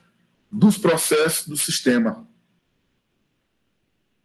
dos 0.53 0.77
processos 0.77 1.49
do 1.49 1.57
sistema. 1.57 2.29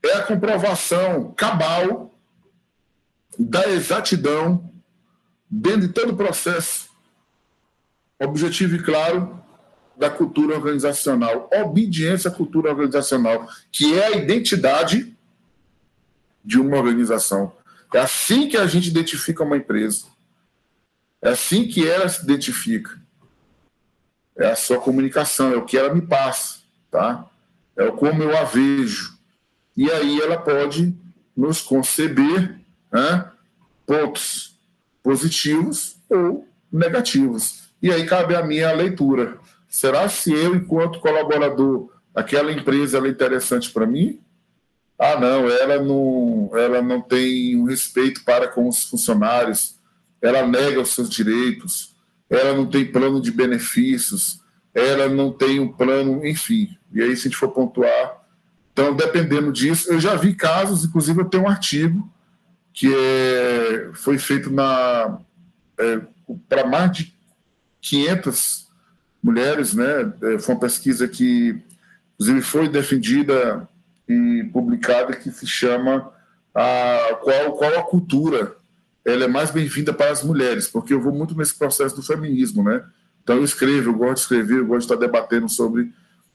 É 0.03 0.15
a 0.15 0.23
comprovação 0.23 1.31
cabal 1.31 2.13
da 3.39 3.69
exatidão 3.69 4.69
dentro 5.49 5.87
de 5.87 5.93
todo 5.93 6.11
o 6.11 6.17
processo, 6.17 6.89
objetivo 8.19 8.75
e 8.75 8.83
claro 8.83 9.41
da 9.97 10.09
cultura 10.09 10.55
organizacional, 10.55 11.49
obediência 11.53 12.29
à 12.29 12.33
cultura 12.33 12.69
organizacional, 12.69 13.47
que 13.71 13.97
é 13.97 14.07
a 14.07 14.11
identidade 14.11 15.17
de 16.43 16.59
uma 16.59 16.77
organização. 16.77 17.53
É 17.93 17.99
assim 17.99 18.47
que 18.49 18.57
a 18.57 18.67
gente 18.67 18.89
identifica 18.89 19.43
uma 19.43 19.57
empresa. 19.57 20.05
É 21.21 21.29
assim 21.29 21.67
que 21.67 21.87
ela 21.87 22.07
se 22.07 22.23
identifica. 22.23 22.99
É 24.37 24.51
a 24.51 24.55
sua 24.55 24.79
comunicação, 24.79 25.51
é 25.51 25.57
o 25.57 25.65
que 25.65 25.77
ela 25.77 25.93
me 25.93 26.01
passa, 26.01 26.59
tá? 26.91 27.25
É 27.75 27.89
como 27.91 28.23
eu 28.23 28.37
a 28.37 28.43
vejo. 28.43 29.17
E 29.75 29.89
aí 29.91 30.19
ela 30.21 30.37
pode 30.37 30.95
nos 31.35 31.61
conceber 31.61 32.59
né, 32.91 33.25
pontos 33.85 34.59
positivos 35.03 35.97
ou 36.09 36.47
negativos. 36.71 37.69
E 37.81 37.91
aí 37.91 38.05
cabe 38.05 38.35
a 38.35 38.43
minha 38.43 38.71
leitura. 38.71 39.37
Será 39.67 40.09
se 40.09 40.33
eu, 40.33 40.55
enquanto 40.55 40.99
colaborador, 40.99 41.89
aquela 42.13 42.51
empresa 42.51 42.97
é 42.97 43.07
interessante 43.07 43.71
para 43.71 43.85
mim? 43.85 44.19
ah, 44.99 45.17
não, 45.17 45.49
ela 45.49 45.81
não, 45.81 46.51
ela 46.53 46.81
não 46.81 47.01
tem 47.01 47.55
um 47.55 47.63
respeito 47.63 48.21
para 48.25 48.49
com 48.49 48.67
os 48.67 48.83
funcionários, 48.83 49.79
ela 50.21 50.45
nega 50.45 50.81
os 50.81 50.89
seus 50.89 51.09
direitos, 51.09 51.95
ela 52.29 52.53
não 52.53 52.65
tem 52.65 52.91
plano 52.91 53.21
de 53.21 53.31
benefícios, 53.31 54.41
ela 54.75 55.07
não 55.07 55.31
tem 55.31 55.61
um 55.61 55.71
plano, 55.71 56.27
enfim. 56.27 56.77
E 56.93 57.01
aí, 57.01 57.15
se 57.15 57.21
a 57.21 57.23
gente 57.29 57.37
for 57.37 57.49
pontuar, 57.49 58.19
então, 58.73 58.93
dependendo 58.93 59.53
disso, 59.53 59.91
eu 59.91 60.01
já 60.01 60.15
vi 60.15 60.35
casos, 60.35 60.83
inclusive 60.83 61.21
eu 61.21 61.25
tenho 61.25 61.43
um 61.43 61.49
artigo 61.49 62.11
que 62.73 62.93
é, 62.93 63.89
foi 63.93 64.17
feito 64.17 64.51
na 64.51 65.19
é, 65.77 66.01
para 66.47 66.65
mais 66.65 66.91
de 66.91 67.13
500 67.81 68.67
mulheres, 69.21 69.73
né? 69.73 70.13
É, 70.21 70.39
foi 70.39 70.55
uma 70.55 70.61
pesquisa 70.61 71.07
que, 71.07 71.61
inclusive, 72.15 72.41
foi 72.41 72.69
defendida 72.69 73.67
e 74.07 74.43
publicada 74.51 75.15
que 75.15 75.31
se 75.31 75.45
chama 75.45 76.11
a, 76.53 77.17
qual, 77.21 77.53
qual 77.53 77.79
a 77.79 77.83
cultura 77.83 78.55
ela 79.05 79.25
é 79.25 79.27
mais 79.27 79.51
bem-vinda 79.51 79.93
para 79.93 80.11
as 80.11 80.23
mulheres, 80.23 80.67
porque 80.67 80.93
eu 80.93 81.01
vou 81.01 81.13
muito 81.13 81.35
nesse 81.35 81.57
processo 81.57 81.95
do 81.95 82.03
feminismo, 82.03 82.63
né? 82.63 82.83
Então 83.23 83.37
eu 83.37 83.43
escrevo, 83.43 83.89
eu 83.89 83.93
gosto 83.93 84.15
de 84.15 84.19
escrever, 84.21 84.59
eu 84.59 84.65
gosto 84.65 84.87
de 84.87 84.93
estar 84.93 85.05
debatendo 85.05 85.47
sobre 85.47 85.91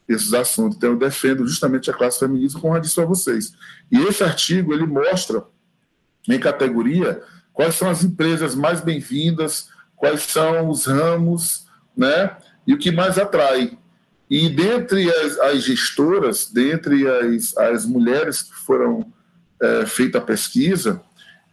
esses 0.08 0.32
assuntos. 0.32 0.76
Então 0.76 0.90
eu 0.90 0.98
defendo 0.98 1.46
justamente 1.46 1.90
a 1.90 1.94
classe 1.94 2.18
feminista, 2.18 2.58
como 2.58 2.76
eu 2.76 2.80
disse 2.80 3.00
a 3.00 3.04
vocês. 3.04 3.52
E 3.90 3.98
esse 4.02 4.22
artigo 4.22 4.72
ele 4.72 4.86
mostra 4.86 5.44
em 6.28 6.38
categoria 6.38 7.22
quais 7.54 7.76
são 7.76 7.88
as 7.88 8.02
empresas 8.02 8.54
mais 8.54 8.80
bem-vindas, 8.80 9.68
quais 9.96 10.24
são 10.24 10.68
os 10.68 10.86
ramos, 10.86 11.66
né? 11.96 12.36
E 12.66 12.74
o 12.74 12.78
que 12.78 12.90
mais 12.90 13.16
atrai. 13.16 13.78
E 14.28 14.48
dentre 14.48 15.08
as, 15.08 15.38
as 15.38 15.62
gestoras, 15.62 16.50
dentre 16.50 17.06
as, 17.06 17.56
as 17.56 17.86
mulheres 17.86 18.42
que 18.42 18.54
foram 18.54 19.12
é, 19.62 19.86
feita 19.86 20.18
a 20.18 20.20
pesquisa, 20.20 21.00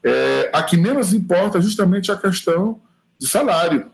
é, 0.04 0.50
a 0.52 0.64
que 0.64 0.76
menos 0.76 1.14
importa 1.14 1.60
é 1.60 1.62
justamente 1.62 2.12
a 2.12 2.18
questão 2.18 2.82
de 3.20 3.28
salário. 3.28 3.92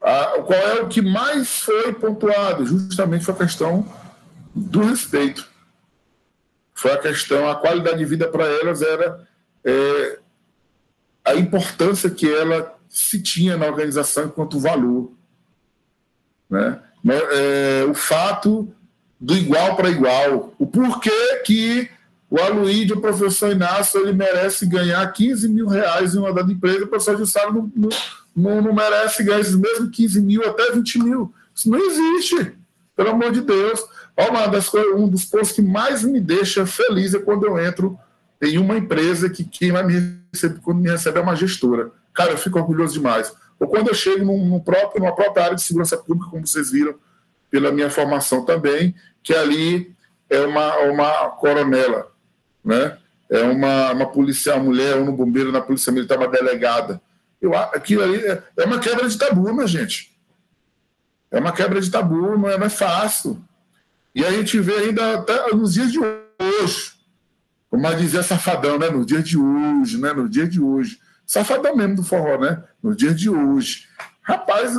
A, 0.00 0.40
qual 0.42 0.58
é 0.58 0.80
o 0.80 0.88
que 0.88 1.02
mais 1.02 1.60
foi 1.60 1.92
pontuado? 1.92 2.64
Justamente 2.64 3.24
foi 3.24 3.34
a 3.34 3.38
questão 3.38 3.86
do 4.54 4.82
respeito. 4.82 5.49
Foi 6.80 6.92
a 6.92 6.98
questão, 6.98 7.46
a 7.46 7.54
qualidade 7.54 7.98
de 7.98 8.06
vida 8.06 8.26
para 8.26 8.46
elas 8.46 8.80
era 8.80 9.28
é, 9.62 10.18
a 11.22 11.34
importância 11.34 12.08
que 12.08 12.26
ela 12.26 12.74
se 12.88 13.20
tinha 13.20 13.54
na 13.58 13.66
organização 13.66 14.24
enquanto 14.24 14.58
valor. 14.58 15.12
Né? 16.48 16.80
É, 17.04 17.84
o 17.84 17.92
fato 17.92 18.72
do 19.20 19.36
igual 19.36 19.76
para 19.76 19.90
igual, 19.90 20.54
o 20.58 20.66
porquê 20.66 21.42
que 21.44 21.90
o 22.30 22.40
Aloídio, 22.40 22.96
o 22.96 23.00
professor 23.02 23.52
Inácio, 23.52 24.00
ele 24.00 24.12
merece 24.12 24.64
ganhar 24.64 25.06
15 25.12 25.48
mil 25.50 25.66
reais 25.66 26.14
em 26.14 26.18
uma 26.18 26.32
dada 26.32 26.50
empresa, 26.50 26.84
o 26.84 26.88
professor 26.88 27.18
Jussara 27.18 27.52
não, 27.52 27.70
não, 28.34 28.62
não, 28.62 28.72
merece 28.72 29.22
ganhar 29.22 29.40
esses 29.40 29.54
mesmos 29.54 29.94
15 29.94 30.22
mil 30.22 30.48
até 30.48 30.72
20 30.72 30.98
mil. 31.00 31.34
Isso 31.54 31.68
não 31.68 31.78
existe, 31.78 32.54
pelo 32.96 33.10
amor 33.10 33.32
de 33.32 33.42
Deus. 33.42 33.84
Uma 34.28 34.46
das 34.46 34.68
coisas, 34.68 34.94
um 34.94 35.08
dos 35.08 35.24
pontos 35.24 35.52
que 35.52 35.62
mais 35.62 36.02
me 36.02 36.20
deixa 36.20 36.66
feliz 36.66 37.14
é 37.14 37.18
quando 37.18 37.46
eu 37.46 37.58
entro 37.58 37.98
em 38.42 38.58
uma 38.58 38.76
empresa 38.76 39.28
que 39.30 39.44
quem 39.44 39.72
vai 39.72 39.84
me 39.84 40.18
receber, 40.32 40.60
quando 40.60 40.80
me 40.80 40.90
recebe 40.90 41.18
é 41.18 41.22
uma 41.22 41.36
gestora. 41.36 41.90
Cara, 42.12 42.32
eu 42.32 42.38
fico 42.38 42.58
orgulhoso 42.58 42.94
demais. 42.94 43.32
Ou 43.58 43.68
quando 43.68 43.88
eu 43.88 43.94
chego 43.94 44.24
num, 44.24 44.46
num 44.46 44.60
próprio, 44.60 45.02
numa 45.02 45.14
própria 45.14 45.44
área 45.44 45.56
de 45.56 45.62
segurança 45.62 45.96
pública, 45.96 46.30
como 46.30 46.46
vocês 46.46 46.70
viram 46.70 46.94
pela 47.50 47.70
minha 47.70 47.90
formação 47.90 48.44
também, 48.44 48.94
que 49.22 49.34
ali 49.34 49.94
é 50.28 50.40
uma, 50.40 50.78
uma 50.78 51.30
coronela, 51.30 52.10
né? 52.64 52.96
é 53.30 53.42
uma, 53.44 53.92
uma 53.92 54.06
policial 54.06 54.60
mulher, 54.60 54.96
ou 54.96 55.04
no 55.04 55.12
bombeiro 55.12 55.52
na 55.52 55.60
polícia 55.60 55.92
militar, 55.92 56.18
uma 56.18 56.26
delegada. 56.26 57.00
Eu, 57.40 57.56
aquilo 57.56 58.02
ali 58.02 58.16
é, 58.16 58.42
é 58.56 58.64
uma 58.64 58.80
quebra 58.80 59.08
de 59.08 59.16
tabu, 59.16 59.54
minha 59.54 59.68
gente. 59.68 60.12
É 61.30 61.38
uma 61.38 61.52
quebra 61.52 61.80
de 61.80 61.88
tabu, 61.88 62.36
não 62.36 62.50
é, 62.50 62.58
não 62.58 62.66
é 62.66 62.70
fácil. 62.70 63.40
E 64.14 64.24
a 64.24 64.30
gente 64.32 64.58
vê 64.60 64.74
ainda 64.74 65.18
até 65.18 65.54
nos 65.54 65.74
dias 65.74 65.92
de 65.92 65.98
hoje, 65.98 66.92
como 67.68 67.94
dizia 67.94 68.22
Safadão, 68.22 68.78
né? 68.78 68.90
No 68.90 69.04
dia 69.04 69.22
de 69.22 69.38
hoje, 69.38 69.98
né? 69.98 70.12
No 70.12 70.28
dia 70.28 70.48
de 70.48 70.60
hoje. 70.60 70.98
Safadão 71.24 71.76
mesmo 71.76 71.96
do 71.96 72.02
forró, 72.02 72.38
né? 72.38 72.64
No 72.82 72.94
dia 72.94 73.14
de 73.14 73.30
hoje. 73.30 73.88
Rapaz, 74.20 74.76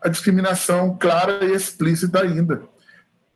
a 0.00 0.08
discriminação 0.08 0.96
clara 0.96 1.44
e 1.44 1.54
explícita 1.54 2.22
ainda. 2.22 2.62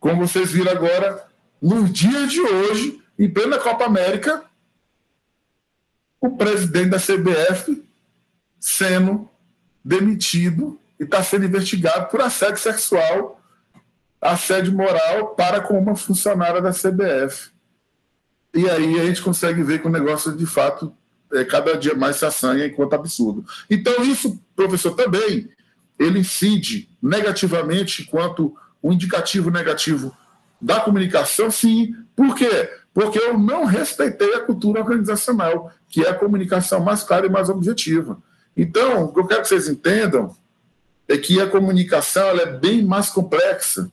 Como 0.00 0.26
vocês 0.26 0.50
viram 0.50 0.72
agora, 0.72 1.26
no 1.60 1.86
dia 1.86 2.26
de 2.26 2.40
hoje, 2.40 3.02
em 3.18 3.30
plena 3.30 3.58
Copa 3.58 3.84
América, 3.84 4.44
o 6.18 6.36
presidente 6.36 6.88
da 6.88 6.98
CBF 6.98 7.84
sendo 8.58 9.28
demitido 9.84 10.80
está 11.04 11.22
sendo 11.22 11.44
investigado 11.44 12.08
por 12.08 12.20
assédio 12.20 12.58
sexual, 12.58 13.40
assédio 14.20 14.72
moral 14.72 15.34
para 15.34 15.60
com 15.60 15.78
uma 15.78 15.96
funcionária 15.96 16.60
da 16.60 16.70
CBF. 16.70 17.50
E 18.54 18.68
aí 18.68 19.00
a 19.00 19.06
gente 19.06 19.22
consegue 19.22 19.62
ver 19.62 19.80
que 19.80 19.86
o 19.88 19.90
negócio, 19.90 20.32
de 20.32 20.46
fato, 20.46 20.94
é, 21.32 21.44
cada 21.44 21.76
dia 21.76 21.94
mais 21.94 22.16
se 22.16 22.24
assanha 22.24 22.66
enquanto 22.66 22.94
absurdo. 22.94 23.44
Então, 23.68 24.04
isso, 24.04 24.40
professor, 24.54 24.94
também, 24.94 25.48
ele 25.98 26.20
incide 26.20 26.88
negativamente 27.02 28.04
quanto 28.04 28.54
o 28.80 28.92
indicativo 28.92 29.50
negativo 29.50 30.16
da 30.60 30.80
comunicação, 30.80 31.50
sim. 31.50 31.94
Por 32.14 32.34
quê? 32.34 32.70
Porque 32.92 33.18
eu 33.18 33.36
não 33.36 33.64
respeitei 33.64 34.34
a 34.34 34.40
cultura 34.40 34.80
organizacional, 34.80 35.72
que 35.88 36.04
é 36.04 36.10
a 36.10 36.14
comunicação 36.14 36.80
mais 36.80 37.02
clara 37.02 37.26
e 37.26 37.30
mais 37.30 37.48
objetiva. 37.48 38.22
Então, 38.56 39.04
o 39.04 39.12
que 39.12 39.18
eu 39.18 39.26
quero 39.26 39.42
que 39.42 39.48
vocês 39.48 39.68
entendam 39.68 40.34
é 41.08 41.16
que 41.18 41.40
a 41.40 41.46
comunicação 41.46 42.28
ela 42.28 42.42
é 42.42 42.46
bem 42.46 42.82
mais 42.82 43.10
complexa 43.10 43.90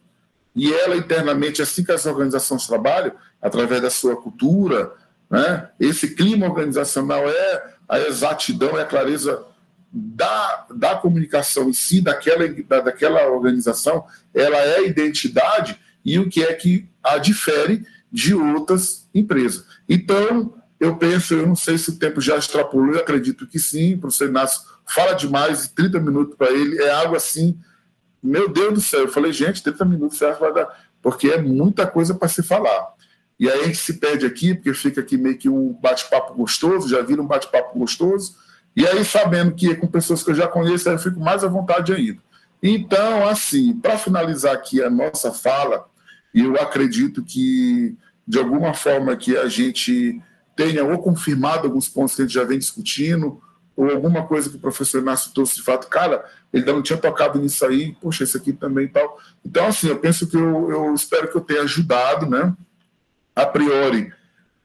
e 0.55 0.73
ela 0.73 0.95
internamente, 0.95 1.61
assim 1.61 1.83
que 1.83 1.91
as 1.91 2.05
organizações 2.05 2.67
trabalham, 2.67 3.13
através 3.41 3.81
da 3.81 3.89
sua 3.89 4.15
cultura, 4.15 4.91
né, 5.29 5.69
esse 5.79 6.13
clima 6.15 6.47
organizacional 6.47 7.27
é 7.29 7.73
a 7.87 7.99
exatidão, 7.99 8.77
é 8.77 8.81
a 8.81 8.85
clareza 8.85 9.45
da, 9.91 10.67
da 10.73 10.95
comunicação 10.95 11.69
em 11.69 11.73
si, 11.73 12.01
daquela, 12.01 12.47
da, 12.47 12.81
daquela 12.81 13.27
organização, 13.29 14.05
ela 14.33 14.57
é 14.57 14.77
a 14.77 14.83
identidade 14.83 15.79
e 16.03 16.17
o 16.17 16.29
que 16.29 16.43
é 16.43 16.53
que 16.53 16.87
a 17.03 17.17
difere 17.17 17.85
de 18.11 18.33
outras 18.33 19.07
empresas. 19.13 19.65
Então, 19.87 20.53
eu 20.79 20.95
penso, 20.95 21.33
eu 21.33 21.45
não 21.45 21.55
sei 21.55 21.77
se 21.77 21.91
o 21.91 21.99
tempo 21.99 22.19
já 22.19 22.37
extrapolou, 22.37 22.93
eu 22.95 22.99
acredito 22.99 23.47
que 23.47 23.59
sim, 23.59 23.95
o 23.95 23.99
professor 23.99 24.27
Inácio 24.27 24.61
fala 24.93 25.13
demais, 25.13 25.67
30 25.69 25.99
minutos 25.99 26.35
para 26.35 26.51
ele, 26.51 26.81
é 26.81 26.91
algo 26.91 27.15
assim, 27.15 27.57
meu 28.21 28.49
Deus 28.49 28.73
do 28.73 28.81
céu. 28.81 29.01
Eu 29.01 29.07
falei, 29.07 29.31
gente, 29.31 29.63
30 29.63 29.85
minutos 29.85 30.17
você 30.17 30.31
vai 30.33 30.53
dar, 30.53 30.67
porque 31.01 31.29
é 31.29 31.41
muita 31.41 31.87
coisa 31.87 32.13
para 32.13 32.27
se 32.27 32.43
falar. 32.43 32.93
E 33.39 33.49
aí 33.49 33.61
a 33.61 33.65
gente 33.65 33.79
se 33.79 33.93
perde 33.93 34.25
aqui, 34.25 34.53
porque 34.53 34.73
fica 34.73 35.01
aqui 35.01 35.17
meio 35.17 35.37
que 35.37 35.49
um 35.49 35.73
bate-papo 35.73 36.35
gostoso, 36.35 36.87
já 36.87 37.01
vira 37.01 37.21
um 37.21 37.27
bate-papo 37.27 37.77
gostoso, 37.79 38.35
e 38.75 38.85
aí 38.85 39.03
sabendo 39.03 39.53
que 39.53 39.71
é 39.71 39.75
com 39.75 39.87
pessoas 39.87 40.21
que 40.23 40.29
eu 40.29 40.35
já 40.35 40.47
conheço, 40.47 40.87
eu 40.89 40.99
fico 40.99 41.19
mais 41.19 41.43
à 41.43 41.47
vontade 41.47 41.91
ainda. 41.93 42.21
Então, 42.61 43.27
assim, 43.27 43.73
para 43.73 43.97
finalizar 43.97 44.53
aqui 44.53 44.83
a 44.83 44.89
nossa 44.89 45.31
fala, 45.31 45.85
eu 46.33 46.55
acredito 46.55 47.23
que, 47.23 47.97
de 48.27 48.37
alguma 48.37 48.73
forma, 48.73 49.15
que 49.15 49.35
a 49.35 49.47
gente 49.47 50.21
tenha 50.55 50.83
ou 50.83 50.99
confirmado 50.99 51.65
alguns 51.65 51.89
pontos 51.89 52.15
que 52.15 52.21
a 52.21 52.25
gente 52.25 52.35
já 52.35 52.43
vem 52.43 52.59
discutindo, 52.59 53.41
ou 53.81 53.89
alguma 53.89 54.21
coisa 54.27 54.47
que 54.47 54.57
o 54.57 54.59
professor 54.59 55.01
Inácio 55.01 55.31
trouxe 55.33 55.55
de 55.55 55.63
fato, 55.63 55.87
cara, 55.87 56.23
ele 56.53 56.63
não 56.71 56.83
tinha 56.83 56.99
tocado 56.99 57.39
nisso 57.39 57.65
aí, 57.65 57.95
poxa, 57.99 58.23
isso 58.23 58.37
aqui 58.37 58.53
também 58.53 58.85
e 58.85 58.89
tal. 58.89 59.17
Então, 59.43 59.65
assim, 59.65 59.87
eu 59.87 59.97
penso 59.97 60.27
que 60.27 60.37
eu, 60.37 60.69
eu 60.69 60.93
espero 60.93 61.27
que 61.27 61.35
eu 61.35 61.41
tenha 61.41 61.63
ajudado, 61.63 62.27
né, 62.27 62.53
a 63.35 63.43
priori, 63.43 64.13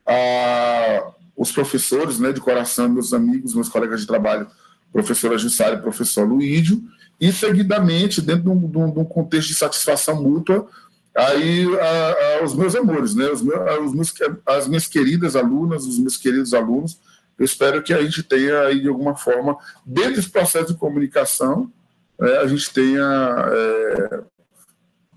a, 0.06 1.12
os 1.34 1.50
professores, 1.50 2.18
né, 2.18 2.30
de 2.30 2.42
coração, 2.42 2.90
meus 2.90 3.14
amigos, 3.14 3.54
meus 3.54 3.70
colegas 3.70 4.02
de 4.02 4.06
trabalho, 4.06 4.48
professora 4.92 5.38
Jussara 5.38 5.76
e 5.76 5.82
professor 5.82 6.28
Luídio, 6.28 6.82
e 7.18 7.32
seguidamente, 7.32 8.20
dentro 8.20 8.42
de 8.42 8.50
um, 8.50 8.92
de 8.92 8.98
um 8.98 9.04
contexto 9.04 9.48
de 9.48 9.54
satisfação 9.54 10.22
mútua, 10.22 10.68
aí 11.16 11.66
a, 11.80 12.40
a, 12.40 12.44
os 12.44 12.54
meus 12.54 12.74
amores, 12.74 13.14
né, 13.14 13.30
os 13.30 13.40
meus, 13.40 13.60
os 13.80 13.94
meus, 13.94 14.14
as 14.44 14.68
minhas 14.68 14.86
queridas 14.86 15.34
alunas, 15.34 15.86
os 15.86 15.98
meus 15.98 16.18
queridos 16.18 16.52
alunos, 16.52 17.00
eu 17.38 17.44
espero 17.44 17.82
que 17.82 17.92
a 17.92 18.02
gente 18.02 18.22
tenha 18.22 18.62
aí, 18.62 18.80
de 18.80 18.88
alguma 18.88 19.14
forma, 19.14 19.56
dentro 19.84 20.16
desse 20.16 20.30
processo 20.30 20.72
de 20.72 20.78
comunicação, 20.78 21.70
é, 22.20 22.38
a 22.38 22.46
gente 22.46 22.72
tenha 22.72 23.50
é, 23.52 24.20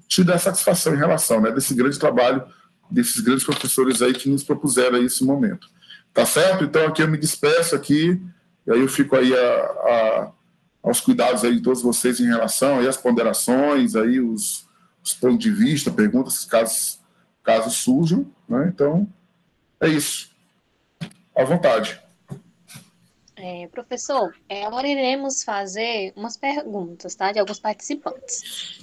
tido 0.07 0.33
a 0.33 0.37
satisfação 0.37 0.93
em 0.93 0.97
relação 0.97 1.39
né, 1.39 1.51
desse 1.51 1.73
grande 1.73 1.97
trabalho 1.97 2.43
desses 2.89 3.21
grandes 3.21 3.45
professores 3.45 4.01
aí 4.01 4.13
que 4.13 4.29
nos 4.29 4.43
propuseram 4.43 4.97
aí 4.97 5.05
esse 5.05 5.23
momento. 5.23 5.69
Tá 6.13 6.25
certo? 6.25 6.63
Então 6.63 6.87
aqui 6.87 7.03
eu 7.03 7.07
me 7.07 7.17
despeço 7.17 7.75
aqui, 7.75 8.19
e 8.65 8.71
aí 8.71 8.81
eu 8.81 8.87
fico 8.87 9.15
aí 9.15 9.31
a, 9.33 9.61
a, 9.61 10.31
aos 10.83 10.99
cuidados 10.99 11.43
aí 11.43 11.55
de 11.55 11.61
todos 11.61 11.81
vocês 11.81 12.19
em 12.19 12.25
relação 12.25 12.79
aí 12.79 12.87
às 12.87 12.97
ponderações, 12.97 13.95
aí 13.95 14.19
os, 14.19 14.67
os 15.03 15.13
pontos 15.13 15.39
de 15.39 15.51
vista, 15.51 15.91
perguntas, 15.91 16.45
caso, 16.45 16.99
caso 17.43 17.69
surjam. 17.69 18.25
Né? 18.47 18.71
Então, 18.73 19.07
é 19.79 19.87
isso. 19.87 20.31
À 21.35 21.43
vontade. 21.43 22.01
É, 23.41 23.67
professor, 23.67 24.35
é, 24.49 24.65
agora 24.65 24.85
iremos 24.85 25.43
fazer 25.43 26.11
umas 26.13 26.35
perguntas 26.35 27.15
tá, 27.15 27.31
de 27.31 27.39
alguns 27.39 27.57
participantes. 27.57 28.81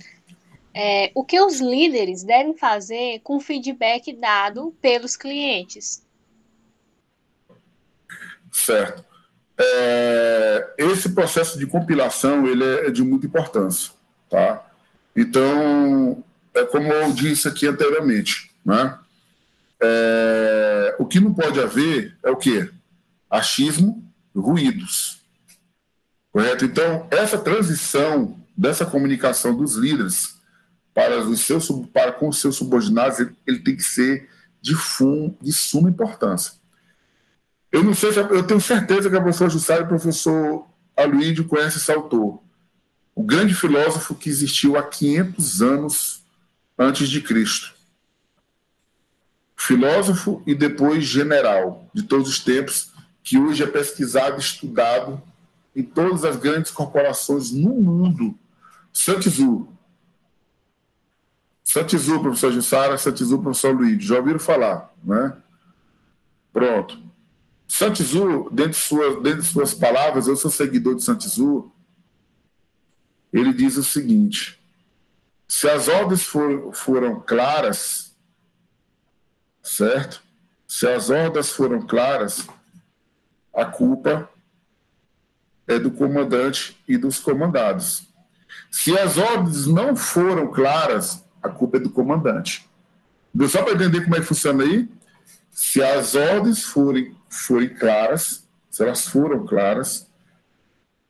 É, 0.75 1.11
o 1.15 1.23
que 1.23 1.39
os 1.39 1.61
líderes 1.61 2.23
devem 2.23 2.57
fazer 2.57 3.21
com 3.21 3.37
o 3.37 3.41
feedback 3.41 4.15
dado 4.15 4.75
pelos 4.81 5.15
clientes? 5.15 6.03
Certo. 8.51 9.05
É, 9.59 10.75
esse 10.79 11.11
processo 11.11 11.59
de 11.59 11.67
compilação 11.67 12.47
ele 12.47 12.65
é 12.65 12.91
de 12.91 13.03
muita 13.03 13.27
importância, 13.27 13.93
tá? 14.31 14.67
Então, 15.15 16.25
é 16.55 16.65
como 16.65 16.91
eu 16.91 17.13
disse 17.13 17.47
aqui 17.47 17.67
anteriormente, 17.67 18.51
né? 18.65 18.99
É, 19.83 20.97
o 20.99 21.05
que 21.05 21.21
não 21.21 21.35
pode 21.35 21.61
haver 21.61 22.17
é 22.23 22.31
o 22.31 22.37
quê? 22.37 22.71
Achismo, 23.29 24.06
ruídos. 24.41 25.23
Correto? 26.31 26.65
Então, 26.65 27.07
essa 27.11 27.39
transição 27.39 28.39
dessa 28.57 28.85
comunicação 28.85 29.57
dos 29.57 29.75
líderes 29.75 30.37
para, 30.95 31.21
os 31.21 31.41
seus, 31.41 31.69
para 31.93 32.13
com 32.13 32.29
os 32.29 32.41
seus 32.41 32.57
subordinados, 32.57 33.19
ele, 33.19 33.37
ele 33.47 33.59
tem 33.61 33.77
que 33.77 33.83
ser 33.83 34.29
de, 34.61 34.75
fum, 34.75 35.35
de 35.41 35.53
suma 35.53 35.89
importância. 35.89 36.53
Eu 37.73 37.83
não 37.83 37.95
sei 37.95 38.13
se 38.13 38.19
eu 38.19 38.47
tenho 38.47 38.61
certeza 38.61 39.11
que 39.11 39.17
a 39.17 39.21
professora 39.21 39.51
Jussara 39.51 39.81
e 39.81 39.85
o 39.85 39.89
professor 39.89 40.67
Aloídio 40.97 41.45
conhecem 41.45 41.79
esse 41.79 41.93
autor 41.93 42.41
o 43.17 43.23
grande 43.23 43.55
filósofo 43.55 44.15
que 44.15 44.29
existiu 44.29 44.77
há 44.77 44.83
500 44.83 45.63
anos 45.63 46.23
antes 46.79 47.09
de 47.09 47.23
Cristo. 47.23 47.75
Filósofo 49.57 50.43
e 50.47 50.55
depois 50.55 51.03
general 51.07 51.91
de 51.95 52.03
todos 52.03 52.29
os 52.29 52.39
tempos, 52.39 52.93
que 53.27 53.37
hoje 53.37 53.65
é 53.65 53.67
pesquisado 53.67 54.39
estudado 54.39 55.21
em 55.75 55.83
todas 55.83 56.25
as 56.25 56.37
grandes 56.37 56.71
corporações 56.71 57.51
no 57.51 57.71
mundo. 57.71 58.39
Sun 58.93 59.19
Tzu. 59.19 59.69
Santizu, 61.65 62.21
professor 62.21 62.53
Jussara, 62.53 62.97
Santizu, 62.97 63.43
professor 63.43 63.75
Luiz, 63.75 64.03
já 64.05 64.19
ouviram 64.19 64.39
falar, 64.39 64.95
né? 65.03 65.37
Pronto. 66.53 67.03
Santizu, 67.67 68.49
dentro 68.53 68.71
de, 68.71 68.77
suas, 68.77 69.21
dentro 69.21 69.43
de 69.43 69.49
suas 69.49 69.75
palavras, 69.75 70.29
eu 70.29 70.37
sou 70.37 70.49
seguidor 70.49 70.95
de 70.95 71.03
Santizu, 71.03 71.73
ele 73.33 73.53
diz 73.53 73.77
o 73.77 73.83
seguinte: 73.83 74.63
se 75.49 75.69
as 75.69 75.89
ordens 75.89 76.23
for, 76.23 76.73
foram 76.73 77.21
claras, 77.21 78.17
certo? 79.65 80.23
Se 80.69 80.87
as 80.87 81.11
ordens 81.11 81.51
foram 81.51 81.85
claras, 81.85 82.47
a 83.57 83.65
culpa 83.65 84.29
é 85.67 85.79
do 85.79 85.91
comandante 85.91 86.77
e 86.87 86.99
dos 86.99 87.19
comandados. 87.19 88.07
Se 88.71 88.97
as 88.97 89.17
ordens 89.17 89.67
não 89.67 89.97
foram 89.97 90.53
claras, 90.53 91.25
a 91.43 91.49
culpa 91.49 91.79
é 91.79 91.81
do 91.81 91.91
comandante. 91.91 92.69
Só 93.49 93.63
para 93.63 93.73
entender 93.73 94.03
como 94.05 94.17
é 94.17 94.21
que 94.21 94.27
funciona 94.27 94.63
aí? 94.63 94.89
Se 95.51 95.83
as 95.83 96.15
ordens 96.15 96.65
forem, 96.65 97.17
forem 97.31 97.71
claras, 97.71 98.47
se 98.71 98.83
elas 98.83 99.09
foram 99.09 99.47
claras, 99.47 100.07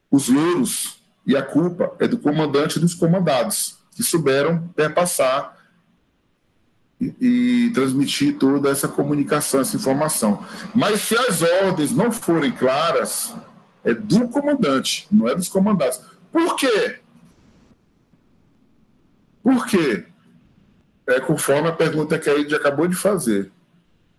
os 0.09 0.29
louros 0.29 1.03
e 1.27 1.37
a 1.37 1.43
culpa 1.43 1.95
é 1.99 2.07
do 2.07 2.19
comandante 2.19 2.77
e 2.77 2.81
dos 2.81 2.95
comandados, 2.95 3.77
que 3.97 4.05
souberam 4.05 4.69
perpassar 4.69 5.56
e, 7.01 7.71
transmitir 7.75 8.39
toda 8.39 8.71
essa 8.71 8.89
comunicação, 8.89 9.61
essa 9.61 9.77
informação. 9.77 10.45
Mas 10.75 11.03
se 11.03 11.17
as 11.17 11.43
ordens 11.43 11.93
não 11.93 12.11
forem 12.11 12.51
claras, 12.53 13.35
é 13.85 13.93
do 13.93 14.29
comandante, 14.29 15.07
não 15.11 15.29
é 15.29 15.35
dos 15.35 15.49
comandados. 15.49 16.01
Por 16.33 16.57
quê? 16.57 17.01
Por 19.43 19.67
quê? 19.67 20.07
É 21.07 21.21
conforme 21.21 21.69
a 21.69 21.73
pergunta 21.73 22.19
que 22.19 22.29
a 22.29 22.35
Ed 22.35 22.55
acabou 22.55 22.89
de 22.89 22.97
fazer. 22.97 23.53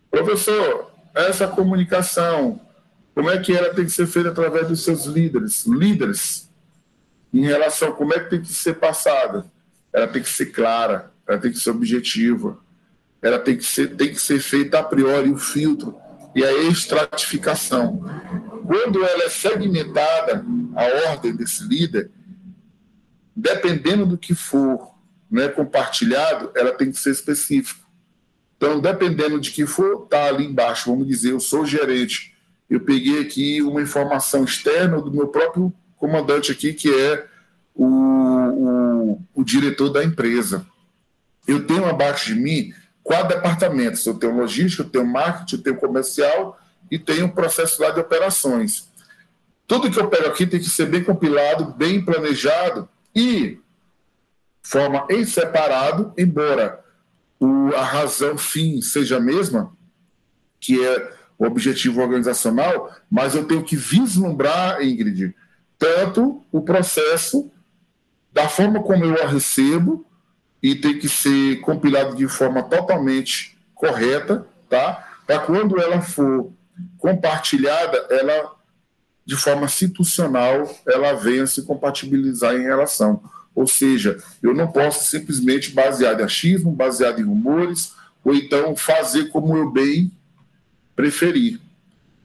Professor, 0.09 0.91
essa 1.13 1.47
comunicação, 1.47 2.61
como 3.13 3.29
é 3.29 3.37
que 3.39 3.53
ela 3.53 3.73
tem 3.73 3.85
que 3.85 3.91
ser 3.91 4.07
feita 4.07 4.29
através 4.29 4.67
dos 4.67 4.83
seus 4.83 5.05
líderes? 5.05 5.65
Líderes, 5.65 6.49
em 7.33 7.41
relação 7.41 7.89
a 7.89 7.91
como 7.91 8.13
é 8.13 8.19
que 8.19 8.29
tem 8.29 8.41
que 8.41 8.53
ser 8.53 8.75
passada? 8.75 9.45
Ela 9.91 10.07
tem 10.07 10.21
que 10.21 10.29
ser 10.29 10.47
clara, 10.47 11.11
ela 11.27 11.39
tem 11.39 11.51
que 11.51 11.59
ser 11.59 11.71
objetiva, 11.71 12.57
ela 13.21 13.39
tem 13.39 13.57
que 13.57 13.63
ser, 13.63 13.95
tem 13.95 14.09
que 14.09 14.21
ser 14.21 14.39
feita 14.39 14.79
a 14.79 14.83
priori 14.83 15.29
o 15.29 15.37
filtro 15.37 15.95
e 16.35 16.43
a 16.43 16.53
estratificação. 16.69 18.03
Quando 18.65 19.03
ela 19.03 19.23
é 19.23 19.29
segmentada, 19.29 20.45
a 20.75 21.09
ordem 21.09 21.35
desse 21.35 21.63
líder, 21.63 22.11
dependendo 23.35 24.05
do 24.05 24.17
que 24.17 24.35
for 24.35 24.91
né, 25.29 25.47
compartilhado, 25.47 26.51
ela 26.55 26.71
tem 26.71 26.91
que 26.91 26.99
ser 26.99 27.11
específica. 27.11 27.81
Então, 28.55 28.79
dependendo 28.79 29.39
de 29.39 29.51
que 29.51 29.65
for, 29.65 30.07
tá 30.07 30.25
ali 30.25 30.45
embaixo, 30.45 30.89
vamos 30.89 31.07
dizer, 31.07 31.31
eu 31.31 31.39
sou 31.39 31.65
gerente, 31.65 32.35
eu 32.69 32.79
peguei 32.79 33.21
aqui 33.21 33.61
uma 33.61 33.81
informação 33.81 34.43
externa 34.43 35.01
do 35.01 35.11
meu 35.11 35.27
próprio 35.27 35.71
comandante 35.95 36.51
aqui, 36.51 36.73
que 36.73 36.89
é 36.93 37.25
o, 37.73 37.85
o, 37.85 39.21
o 39.35 39.43
diretor 39.43 39.89
da 39.89 40.03
empresa. 40.03 40.65
Eu 41.47 41.65
tenho 41.65 41.85
abaixo 41.85 42.33
de 42.33 42.35
mim 42.35 42.73
quatro 43.07 43.29
departamentos. 43.29 44.05
Eu 44.05 44.15
tenho 44.15 44.35
logística, 44.35 44.83
eu 44.83 44.89
tenho 44.89 45.07
marketing, 45.07 45.55
eu 45.55 45.63
tenho 45.63 45.77
comercial 45.77 46.59
e 46.91 46.99
tenho 46.99 47.27
um 47.27 47.29
processo 47.29 47.81
lá 47.81 47.89
de 47.89 48.01
operações. 48.01 48.89
Tudo 49.65 49.89
que 49.89 49.97
eu 49.97 50.09
pego 50.09 50.27
aqui 50.27 50.45
tem 50.45 50.59
que 50.59 50.69
ser 50.69 50.87
bem 50.87 51.03
compilado, 51.03 51.73
bem 51.73 52.03
planejado 52.03 52.87
e 53.15 53.59
forma 54.61 55.07
em 55.09 55.25
separado, 55.25 56.13
embora 56.17 56.83
o, 57.39 57.73
a 57.75 57.83
razão 57.83 58.37
fim 58.37 58.81
seja 58.81 59.17
a 59.17 59.21
mesma, 59.21 59.71
que 60.59 60.85
é 60.85 61.13
o 61.37 61.45
objetivo 61.45 62.01
organizacional, 62.01 62.93
mas 63.09 63.35
eu 63.35 63.45
tenho 63.45 63.63
que 63.63 63.77
vislumbrar, 63.77 64.81
Ingrid, 64.81 65.33
tanto 65.77 66.43
o 66.51 66.61
processo 66.61 67.49
da 68.33 68.49
forma 68.49 68.81
como 68.83 69.05
eu 69.05 69.23
a 69.23 69.27
recebo 69.27 70.06
e 70.61 70.75
tem 70.75 70.97
que 70.97 71.07
ser 71.07 71.61
compilado 71.61 72.15
de 72.15 72.27
forma 72.27 72.63
totalmente 72.63 73.57
correta, 73.73 74.45
tá? 74.69 75.07
Para 75.25 75.39
quando 75.39 75.79
ela 75.79 76.01
for 76.01 76.51
compartilhada, 76.97 77.97
ela 78.09 78.55
de 79.25 79.35
forma 79.35 79.65
institucional, 79.65 80.73
ela 80.87 81.13
venha 81.13 81.45
se 81.45 81.63
compatibilizar 81.63 82.55
em 82.55 82.63
relação. 82.63 83.21
Ou 83.53 83.67
seja, 83.67 84.17
eu 84.41 84.53
não 84.53 84.71
posso 84.71 85.05
simplesmente 85.05 85.71
baseado 85.71 86.21
em 86.21 86.23
achismo, 86.23 86.71
baseado 86.71 87.19
em 87.19 87.25
rumores, 87.25 87.91
ou 88.23 88.33
então 88.33 88.75
fazer 88.75 89.25
como 89.25 89.57
eu 89.57 89.69
bem 89.69 90.11
preferir, 90.95 91.59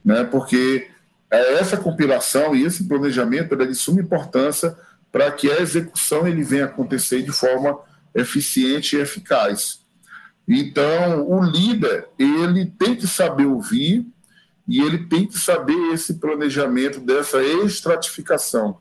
né? 0.04 0.22
Porque 0.24 0.88
é 1.30 1.54
essa 1.54 1.76
compilação 1.76 2.54
e 2.54 2.64
esse 2.64 2.84
planejamento 2.84 3.54
é 3.54 3.66
de 3.66 3.74
suma 3.74 4.00
importância 4.00 4.76
para 5.10 5.30
que 5.32 5.50
a 5.50 5.60
execução 5.60 6.26
ele 6.26 6.44
venha 6.44 6.66
acontecer 6.66 7.22
de 7.22 7.32
forma 7.32 7.78
eficiente 8.14 8.96
e 8.96 9.00
eficaz. 9.00 9.80
Então, 10.46 11.28
o 11.28 11.42
líder, 11.42 12.08
ele 12.18 12.66
tem 12.66 12.96
que 12.96 13.06
saber 13.06 13.46
ouvir 13.46 14.06
e 14.66 14.80
ele 14.80 15.06
tem 15.06 15.26
que 15.26 15.38
saber 15.38 15.92
esse 15.92 16.14
planejamento 16.14 17.00
dessa 17.00 17.42
estratificação, 17.42 18.78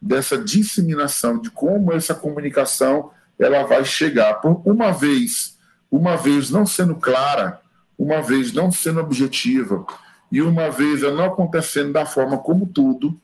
dessa 0.00 0.36
disseminação, 0.36 1.38
de 1.38 1.50
como 1.50 1.92
essa 1.92 2.14
comunicação 2.14 3.10
ela 3.38 3.64
vai 3.64 3.84
chegar. 3.84 4.34
Por 4.34 4.62
uma 4.64 4.92
vez, 4.92 5.58
uma 5.90 6.16
vez 6.16 6.50
não 6.50 6.66
sendo 6.66 6.94
clara, 6.94 7.60
uma 7.98 8.20
vez 8.20 8.52
não 8.52 8.70
sendo 8.70 9.00
objetiva 9.00 9.86
e 10.30 10.42
uma 10.42 10.70
vez 10.70 11.02
ela 11.02 11.14
não 11.14 11.24
acontecendo 11.26 11.92
da 11.92 12.04
forma 12.04 12.38
como 12.38 12.66
tudo, 12.66 13.18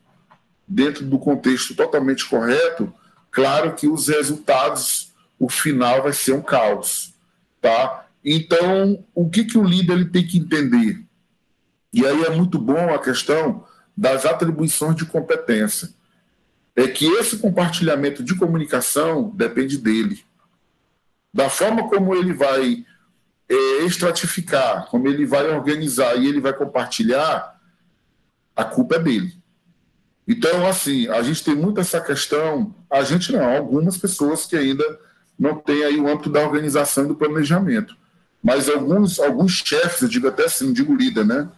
dentro 0.67 1.05
do 1.05 1.19
contexto 1.19 1.75
totalmente 1.75 2.27
correto, 2.27 2.93
claro 3.29 3.73
que 3.73 3.87
os 3.87 4.07
resultados 4.07 5.10
o 5.41 5.49
final 5.49 6.03
vai 6.03 6.13
ser 6.13 6.33
um 6.33 6.41
caos, 6.41 7.15
tá? 7.59 8.05
Então, 8.23 9.03
o 9.11 9.27
que, 9.27 9.43
que 9.43 9.57
o 9.57 9.63
líder 9.63 9.93
ele 9.93 10.05
tem 10.05 10.25
que 10.25 10.37
entender? 10.37 11.03
E 11.91 12.05
aí 12.05 12.25
é 12.25 12.29
muito 12.29 12.59
bom 12.59 12.93
a 12.93 12.99
questão 12.99 13.65
das 13.97 14.23
atribuições 14.23 14.95
de 14.95 15.03
competência. 15.03 15.89
É 16.75 16.87
que 16.87 17.07
esse 17.13 17.39
compartilhamento 17.39 18.23
de 18.23 18.35
comunicação 18.35 19.31
depende 19.31 19.79
dele. 19.79 20.23
Da 21.33 21.49
forma 21.49 21.89
como 21.89 22.13
ele 22.13 22.33
vai 22.33 22.85
é, 23.49 23.83
estratificar, 23.83 24.85
como 24.89 25.07
ele 25.07 25.25
vai 25.25 25.49
organizar 25.49 26.15
e 26.17 26.27
ele 26.27 26.39
vai 26.39 26.53
compartilhar, 26.53 27.59
a 28.55 28.63
culpa 28.63 28.97
é 28.97 28.99
dele. 28.99 29.33
Então, 30.27 30.67
assim, 30.67 31.07
a 31.07 31.23
gente 31.23 31.43
tem 31.43 31.55
muito 31.55 31.81
essa 31.81 31.99
questão, 31.99 32.75
a 32.87 33.01
gente 33.03 33.31
não, 33.31 33.43
algumas 33.43 33.97
pessoas 33.97 34.45
que 34.45 34.55
ainda 34.55 34.85
não 35.37 35.55
tem 35.55 35.83
aí 35.83 35.97
o 35.97 36.07
âmbito 36.07 36.29
da 36.29 36.41
organização 36.41 37.05
e 37.05 37.07
do 37.07 37.15
planejamento. 37.15 37.95
Mas 38.43 38.69
alguns, 38.69 39.19
alguns 39.19 39.51
chefes, 39.51 40.01
eu 40.01 40.07
digo 40.07 40.27
até 40.27 40.45
assim, 40.45 40.73
digo 40.73 40.95
líder, 40.95 41.25
né? 41.25 41.49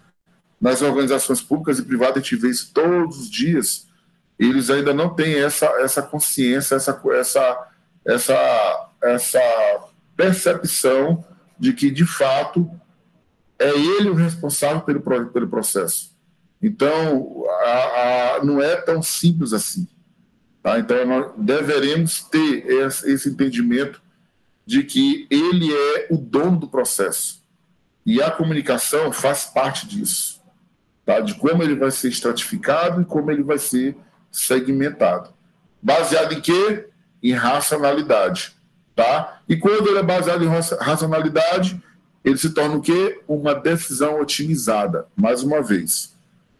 Nas 0.59 0.81
organizações 0.81 1.41
públicas 1.41 1.79
e 1.79 1.83
privadas, 1.83 2.17
a 2.17 2.19
gente 2.19 2.35
vê 2.35 2.49
isso 2.49 2.71
todos 2.73 3.19
os 3.19 3.29
dias, 3.29 3.87
eles 4.37 4.69
ainda 4.69 4.93
não 4.93 5.13
têm 5.13 5.35
essa, 5.35 5.67
essa 5.79 6.01
consciência, 6.01 6.75
essa, 6.75 7.01
essa, 7.13 7.67
essa, 8.05 8.89
essa 9.01 9.39
percepção 10.15 11.23
de 11.57 11.73
que, 11.73 11.89
de 11.91 12.05
fato, 12.05 12.69
é 13.59 13.69
ele 13.69 14.09
o 14.09 14.15
responsável 14.15 14.81
pelo, 14.81 15.01
pelo 15.01 15.47
processo. 15.47 16.13
Então, 16.61 17.43
a, 17.61 18.37
a, 18.37 18.43
não 18.43 18.61
é 18.61 18.75
tão 18.77 19.01
simples 19.01 19.53
assim. 19.53 19.87
Tá? 20.63 20.79
Então, 20.79 21.05
nós 21.05 21.31
deveremos 21.35 22.21
ter 22.23 22.65
esse 22.65 23.29
entendimento 23.29 24.01
de 24.65 24.81
que 24.83 25.27
ele 25.29 25.73
é 25.73 26.07
o 26.09 26.15
dono 26.15 26.57
do 26.57 26.69
processo. 26.69 27.43
E 28.05 28.21
a 28.21 28.31
comunicação 28.31 29.11
faz 29.11 29.43
parte 29.45 29.85
disso, 29.85 30.41
tá? 31.05 31.19
de 31.19 31.35
como 31.35 31.61
ele 31.61 31.75
vai 31.75 31.91
ser 31.91 32.07
estratificado 32.07 33.01
e 33.01 33.05
como 33.05 33.29
ele 33.29 33.43
vai 33.43 33.57
ser 33.57 33.97
segmentado. 34.31 35.33
Baseado 35.81 36.33
em 36.33 36.39
quê? 36.39 36.87
Em 37.21 37.33
racionalidade. 37.33 38.55
Tá? 38.95 39.41
E 39.49 39.57
quando 39.57 39.89
ele 39.89 39.99
é 39.99 40.03
baseado 40.03 40.43
em 40.45 40.49
racionalidade, 40.79 41.81
ele 42.23 42.37
se 42.37 42.51
torna 42.51 42.75
o 42.75 42.81
quê? 42.81 43.21
Uma 43.27 43.53
decisão 43.53 44.21
otimizada, 44.21 45.07
mais 45.15 45.43
uma 45.43 45.61
vez. 45.61 46.15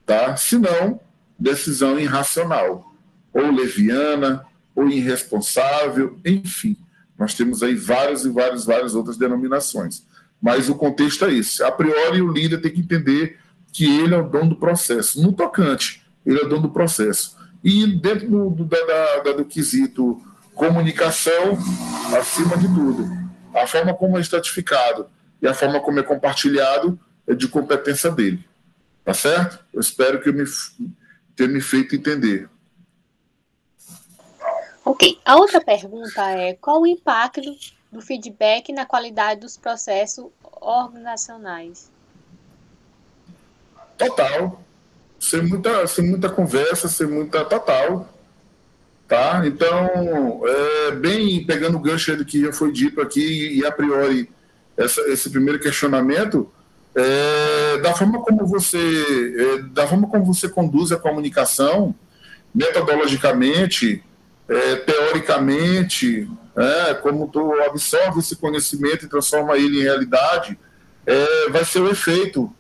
Tá? 0.06 0.36
Se 0.36 0.58
não, 0.58 1.00
decisão 1.40 1.98
irracional 1.98 2.93
ou 3.34 3.52
leviana, 3.52 4.46
ou 4.76 4.88
irresponsável, 4.88 6.20
enfim. 6.26 6.78
Nós 7.18 7.34
temos 7.34 7.64
aí 7.64 7.76
várias 7.76 8.26
e 8.26 8.30
várias, 8.30 8.66
várias 8.66 8.96
outras 8.96 9.18
denominações. 9.18 10.04
Mas 10.42 10.70
o 10.70 10.76
contexto 10.76 11.26
é 11.26 11.34
esse. 11.34 11.64
A 11.64 11.72
priori, 11.72 12.22
o 12.22 12.32
líder 12.32 12.60
tem 12.60 12.72
que 12.72 12.82
entender 12.82 13.38
que 13.72 13.86
ele 13.86 14.14
é 14.14 14.18
o 14.18 14.28
dono 14.28 14.50
do 14.50 14.56
processo. 14.56 15.22
No 15.22 15.32
tocante, 15.32 16.06
ele 16.26 16.40
é 16.40 16.44
o 16.44 16.50
dono 16.50 16.64
do 16.64 16.70
processo. 16.70 17.38
E 17.64 17.88
dentro 17.88 18.30
do, 18.30 18.50
do, 18.50 18.66
da, 18.66 19.20
da, 19.24 19.34
do 19.34 19.46
quesito 19.46 20.22
comunicação, 20.54 21.58
acima 22.18 22.58
de 22.58 22.68
tudo, 22.68 23.10
a 23.56 23.66
forma 23.66 23.94
como 23.94 24.18
é 24.18 24.22
estratificado 24.22 25.08
e 25.42 25.48
a 25.48 25.54
forma 25.54 25.80
como 25.80 26.00
é 26.00 26.04
compartilhado 26.04 27.00
é 27.28 27.34
de 27.34 27.48
competência 27.48 28.12
dele. 28.12 28.46
Tá 29.04 29.14
certo? 29.14 29.60
Eu 29.74 29.82
espero 29.82 30.22
que 30.22 30.30
eu 30.30 30.34
me, 30.34 30.44
tenha 31.36 31.50
me 31.50 31.62
feito 31.62 31.96
entender. 31.96 32.50
Ok. 34.86 35.20
A 35.24 35.36
outra 35.38 35.62
pergunta 35.62 36.30
é: 36.32 36.54
qual 36.54 36.82
o 36.82 36.88
impacto 36.88 37.42
do 37.92 38.02
feedback 38.02 38.74
na 38.74 38.86
qualidade 38.86 39.42
dos 39.42 39.58
processos 39.58 40.28
organizacionais? 40.60 41.92
Total. 43.98 44.62
Sem 45.20 45.42
muita, 45.44 45.88
sem 45.88 46.06
muita 46.06 46.30
conversa, 46.30 46.88
sem 46.88 47.08
muita. 47.08 47.46
Total. 47.46 48.10
Tá? 49.08 49.44
Então, 49.46 50.42
é, 50.46 50.92
bem 50.92 51.46
pegando 51.46 51.78
o 51.78 51.82
gancho 51.82 52.16
do 52.18 52.26
que 52.26 52.42
já 52.42 52.52
foi 52.52 52.72
dito 52.72 53.00
aqui, 53.00 53.60
e 53.60 53.66
a 53.66 53.72
priori, 53.72 54.30
essa, 54.76 55.02
esse 55.02 55.30
primeiro 55.30 55.60
questionamento, 55.60 56.52
é, 56.96 57.78
da 57.80 57.94
forma 57.94 58.22
como 58.24 58.46
você 58.46 58.78
é, 58.78 59.62
da 59.64 59.88
forma 59.88 60.08
como 60.08 60.26
você 60.26 60.48
conduz 60.48 60.92
a 60.92 60.98
comunicação 60.98 61.96
metodologicamente 62.54 64.04
é, 64.48 64.76
teoricamente 64.78 66.30
é, 66.56 66.94
como 66.96 67.28
tu 67.28 67.54
absorve 67.62 68.20
esse 68.20 68.36
conhecimento 68.36 69.06
e 69.06 69.10
transforma 69.10 69.58
ele 69.58 69.80
em 69.80 69.84
realidade 69.84 70.58
é, 71.06 71.50
vai 71.50 71.66
ser 71.66 71.80
o 71.80 71.90
efeito 71.90 72.54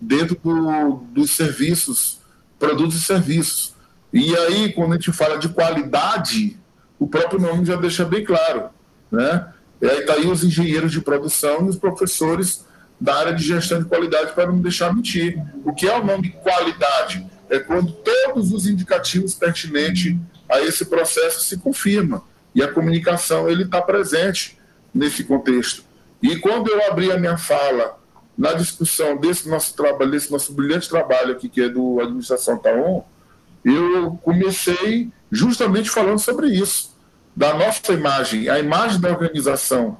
dentro 0.00 0.36
do, 0.42 1.04
dos 1.12 1.30
serviços 1.32 2.20
produtos 2.58 2.96
e 2.96 3.00
serviços 3.00 3.74
e 4.12 4.36
aí 4.36 4.72
quando 4.72 4.92
a 4.92 4.96
gente 4.96 5.12
fala 5.12 5.38
de 5.38 5.48
qualidade 5.48 6.58
o 6.98 7.06
próprio 7.06 7.40
nome 7.40 7.64
já 7.64 7.76
deixa 7.76 8.04
bem 8.04 8.24
claro 8.24 8.70
né 9.10 9.52
e 9.80 9.88
aí 9.88 10.04
tá 10.04 10.14
aí 10.14 10.26
os 10.26 10.44
engenheiros 10.44 10.92
de 10.92 11.00
produção 11.00 11.66
e 11.66 11.70
os 11.70 11.76
professores 11.76 12.64
da 13.00 13.16
área 13.16 13.32
de 13.32 13.42
gestão 13.42 13.78
de 13.78 13.86
qualidade 13.86 14.32
para 14.34 14.46
não 14.46 14.60
deixar 14.60 14.94
mentir. 14.94 15.42
O 15.64 15.72
que 15.72 15.88
é 15.88 15.98
o 15.98 16.04
nome 16.04 16.30
qualidade? 16.30 17.26
É 17.48 17.58
quando 17.58 17.92
todos 17.92 18.52
os 18.52 18.66
indicativos 18.66 19.34
pertinentes 19.34 20.16
a 20.50 20.60
esse 20.60 20.84
processo 20.84 21.40
se 21.40 21.58
confirmam 21.58 22.22
e 22.54 22.62
a 22.62 22.72
comunicação 22.72 23.48
ele 23.48 23.64
está 23.64 23.80
presente 23.80 24.58
nesse 24.92 25.24
contexto. 25.24 25.84
E 26.22 26.36
quando 26.36 26.68
eu 26.68 26.84
abri 26.90 27.10
a 27.10 27.18
minha 27.18 27.38
fala 27.38 27.98
na 28.36 28.52
discussão 28.52 29.16
desse 29.16 29.48
nosso 29.48 29.74
trabalho, 29.74 30.10
desse 30.10 30.30
nosso 30.30 30.52
brilhante 30.52 30.88
trabalho 30.88 31.32
aqui 31.32 31.48
que 31.48 31.62
é 31.62 31.68
do 31.68 32.00
administração 32.00 32.58
Taon, 32.58 33.02
eu 33.64 34.18
comecei 34.22 35.10
justamente 35.30 35.90
falando 35.90 36.18
sobre 36.18 36.48
isso, 36.48 36.96
da 37.36 37.54
nossa 37.54 37.92
imagem, 37.92 38.48
a 38.48 38.58
imagem 38.58 39.00
da 39.00 39.10
organização 39.10 39.96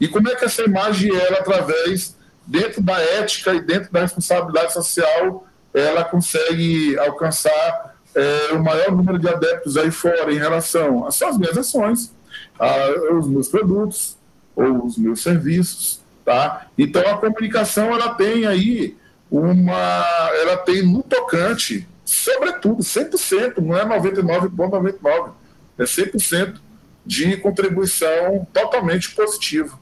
e 0.00 0.06
como 0.06 0.28
é 0.28 0.34
que 0.34 0.44
essa 0.44 0.62
imagem 0.62 1.14
era 1.14 1.38
através 1.38 2.16
dentro 2.46 2.82
da 2.82 3.00
ética 3.00 3.54
e 3.54 3.60
dentro 3.60 3.90
da 3.90 4.00
responsabilidade 4.00 4.72
social, 4.72 5.46
ela 5.72 6.04
consegue 6.04 6.98
alcançar 6.98 7.95
é, 8.16 8.54
o 8.54 8.64
maior 8.64 8.90
número 8.90 9.18
de 9.18 9.28
adeptos 9.28 9.76
aí 9.76 9.90
fora 9.90 10.32
em 10.32 10.38
relação 10.38 11.06
às 11.06 11.14
suas 11.16 11.36
minhas 11.36 11.56
ações, 11.56 12.14
aos 12.58 13.28
meus 13.28 13.48
produtos 13.48 14.16
ou 14.54 14.86
os 14.86 14.96
meus 14.96 15.22
serviços, 15.22 16.00
tá? 16.24 16.66
Então 16.78 17.06
a 17.06 17.18
comunicação 17.18 17.92
ela 17.92 18.14
tem 18.14 18.46
aí 18.46 18.96
uma, 19.30 20.30
ela 20.40 20.56
tem 20.56 20.82
no 20.82 21.02
tocante, 21.02 21.86
sobretudo 22.06 22.82
100%, 22.82 23.58
não 23.58 23.76
é 23.76 23.84
99,99, 23.84 24.50
,99, 24.56 25.32
é 25.78 25.84
100% 25.84 26.56
de 27.04 27.36
contribuição 27.36 28.46
totalmente 28.50 29.14
positiva, 29.14 29.78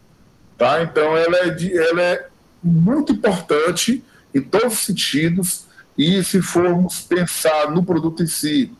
tá? 0.58 0.82
Então 0.82 1.16
ela 1.16 1.36
é, 1.36 1.50
de, 1.50 1.78
ela 1.78 2.02
é 2.02 2.26
muito 2.60 3.12
importante 3.12 4.02
em 4.34 4.42
todos 4.42 4.74
os 4.74 4.80
sentidos, 4.80 5.66
e 5.96 6.22
se 6.24 6.42
formos 6.42 7.00
pensar 7.00 7.70
no 7.70 7.84
produto 7.84 8.22
em 8.22 8.26
si, 8.26 8.72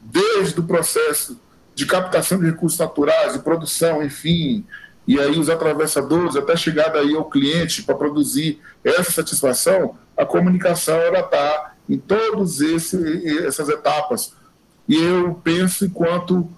desde 0.00 0.60
o 0.60 0.64
processo 0.64 1.38
de 1.74 1.86
captação 1.86 2.38
de 2.38 2.46
recursos 2.46 2.78
naturais, 2.78 3.32
de 3.32 3.40
produção, 3.40 4.02
enfim, 4.02 4.64
e 5.06 5.18
aí 5.18 5.38
os 5.38 5.48
atravessadores, 5.48 6.36
até 6.36 6.56
chegar 6.56 6.94
aí 6.94 7.14
ao 7.14 7.28
cliente 7.28 7.82
para 7.82 7.94
produzir 7.94 8.60
essa 8.84 9.10
satisfação, 9.10 9.96
a 10.16 10.24
comunicação 10.24 10.96
ela 10.96 11.20
está 11.20 11.74
em 11.88 11.98
todas 11.98 12.60
essas 12.60 13.68
etapas. 13.68 14.34
E 14.88 14.96
eu 14.96 15.34
penso 15.42 15.84
enquanto 15.84 16.48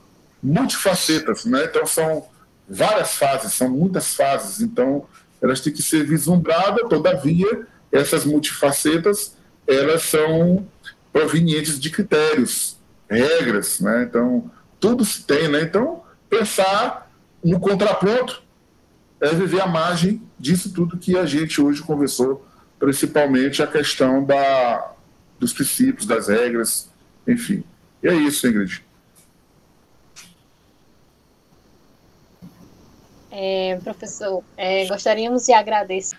multifacetas, 0.42 1.44
né? 1.44 1.64
Então 1.64 1.86
são 1.86 2.26
várias 2.68 3.14
fases, 3.14 3.54
são 3.54 3.70
muitas 3.70 4.14
fases. 4.14 4.60
Então 4.60 5.06
elas 5.40 5.60
têm 5.60 5.72
que 5.72 5.82
ser 5.82 6.04
vislumbradas, 6.04 6.88
todavia, 6.88 7.66
essas 7.90 8.24
multifacetas, 8.24 9.36
elas 9.66 10.02
são 10.02 10.66
provenientes 11.12 11.78
de 11.78 11.90
critérios, 11.90 12.78
regras, 13.08 13.80
né? 13.80 14.04
Então, 14.04 14.50
tudo 14.80 15.04
se 15.04 15.24
tem, 15.24 15.48
né? 15.48 15.62
Então, 15.62 16.02
pensar 16.28 17.10
no 17.44 17.60
contraponto 17.60 18.42
é 19.20 19.28
viver 19.28 19.60
a 19.60 19.66
margem 19.66 20.22
disso 20.38 20.72
tudo 20.72 20.98
que 20.98 21.16
a 21.16 21.24
gente 21.26 21.60
hoje 21.60 21.82
conversou, 21.82 22.44
principalmente 22.78 23.62
a 23.62 23.66
questão 23.66 24.24
da, 24.24 24.92
dos 25.38 25.52
princípios, 25.52 26.06
das 26.06 26.28
regras, 26.28 26.90
enfim. 27.26 27.62
E 28.02 28.08
é 28.08 28.14
isso, 28.14 28.46
Ingrid. 28.48 28.84
É, 33.30 33.78
professor, 33.82 34.42
é, 34.56 34.86
gostaríamos 34.86 35.46
de 35.46 35.52
agradecer. 35.52 36.16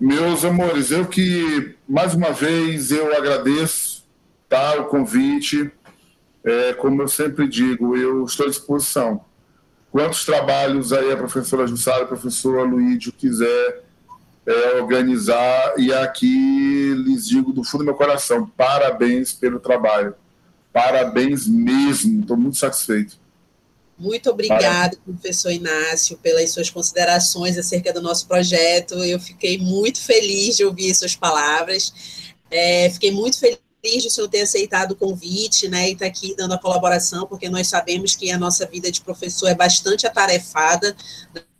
Meus 0.00 0.46
amores, 0.46 0.90
eu 0.90 1.06
que, 1.06 1.76
mais 1.86 2.14
uma 2.14 2.32
vez, 2.32 2.90
eu 2.90 3.14
agradeço 3.14 4.02
tá, 4.48 4.80
o 4.80 4.86
convite. 4.86 5.70
É, 6.42 6.72
como 6.72 7.02
eu 7.02 7.08
sempre 7.08 7.46
digo, 7.46 7.94
eu 7.94 8.24
estou 8.24 8.46
à 8.46 8.48
disposição. 8.48 9.22
Quantos 9.92 10.24
trabalhos 10.24 10.90
aí 10.90 11.12
a 11.12 11.18
professora 11.18 11.66
Jussara, 11.66 12.04
a 12.04 12.06
professora 12.06 12.62
Luídio 12.62 13.12
quiser 13.12 13.84
é, 14.46 14.80
organizar, 14.80 15.74
e 15.76 15.92
aqui 15.92 16.94
lhes 16.94 17.28
digo 17.28 17.52
do 17.52 17.62
fundo 17.62 17.82
do 17.82 17.88
meu 17.88 17.94
coração, 17.94 18.50
parabéns 18.56 19.34
pelo 19.34 19.60
trabalho. 19.60 20.14
Parabéns 20.72 21.46
mesmo, 21.46 22.22
estou 22.22 22.38
muito 22.38 22.56
satisfeito. 22.56 23.19
Muito 24.00 24.30
obrigado, 24.30 24.96
professor 25.04 25.52
Inácio, 25.52 26.16
pelas 26.16 26.50
suas 26.52 26.70
considerações 26.70 27.58
acerca 27.58 27.92
do 27.92 28.00
nosso 28.00 28.26
projeto. 28.26 28.94
Eu 29.04 29.20
fiquei 29.20 29.58
muito 29.58 30.00
feliz 30.00 30.56
de 30.56 30.64
ouvir 30.64 30.94
suas 30.94 31.14
palavras. 31.14 31.92
É, 32.50 32.88
fiquei 32.88 33.10
muito 33.10 33.38
feliz 33.38 33.60
de 33.82 34.06
o 34.06 34.10
senhor 34.10 34.28
ter 34.28 34.40
aceitado 34.40 34.92
o 34.92 34.96
convite, 34.96 35.68
né, 35.68 35.90
e 35.90 35.92
estar 35.92 36.06
tá 36.06 36.10
aqui 36.10 36.34
dando 36.34 36.54
a 36.54 36.58
colaboração, 36.58 37.26
porque 37.26 37.50
nós 37.50 37.68
sabemos 37.68 38.16
que 38.16 38.30
a 38.30 38.38
nossa 38.38 38.66
vida 38.66 38.90
de 38.90 39.02
professor 39.02 39.48
é 39.48 39.54
bastante 39.54 40.06
atarefada, 40.06 40.96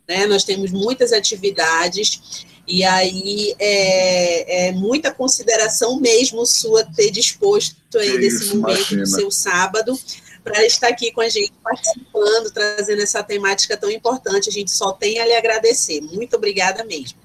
né, 0.09 0.27
nós 0.27 0.45
temos 0.45 0.71
muitas 0.71 1.13
atividades, 1.13 2.47
e 2.67 2.85
aí 2.85 3.55
é, 3.59 4.69
é 4.69 4.73
muita 4.73 5.13
consideração 5.13 5.99
mesmo 5.99 6.45
sua 6.47 6.85
ter 6.85 7.11
disposto 7.11 7.77
aí 7.99 8.19
desse 8.19 8.55
momento 8.55 8.93
imagina. 8.93 9.03
do 9.03 9.09
seu 9.09 9.31
sábado, 9.31 9.99
para 10.43 10.65
estar 10.65 10.89
aqui 10.89 11.13
com 11.13 11.21
a 11.21 11.29
gente, 11.29 11.53
participando, 11.63 12.51
trazendo 12.53 13.03
essa 13.03 13.23
temática 13.23 13.77
tão 13.77 13.91
importante. 13.91 14.49
A 14.49 14.53
gente 14.53 14.71
só 14.71 14.93
tem 14.93 15.21
a 15.21 15.27
lhe 15.27 15.35
agradecer. 15.35 16.01
Muito 16.01 16.37
obrigada 16.37 16.85
mesmo. 16.85 17.19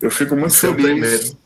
Eu 0.00 0.10
fico 0.10 0.36
muito 0.36 0.54
feliz. 0.54 1.36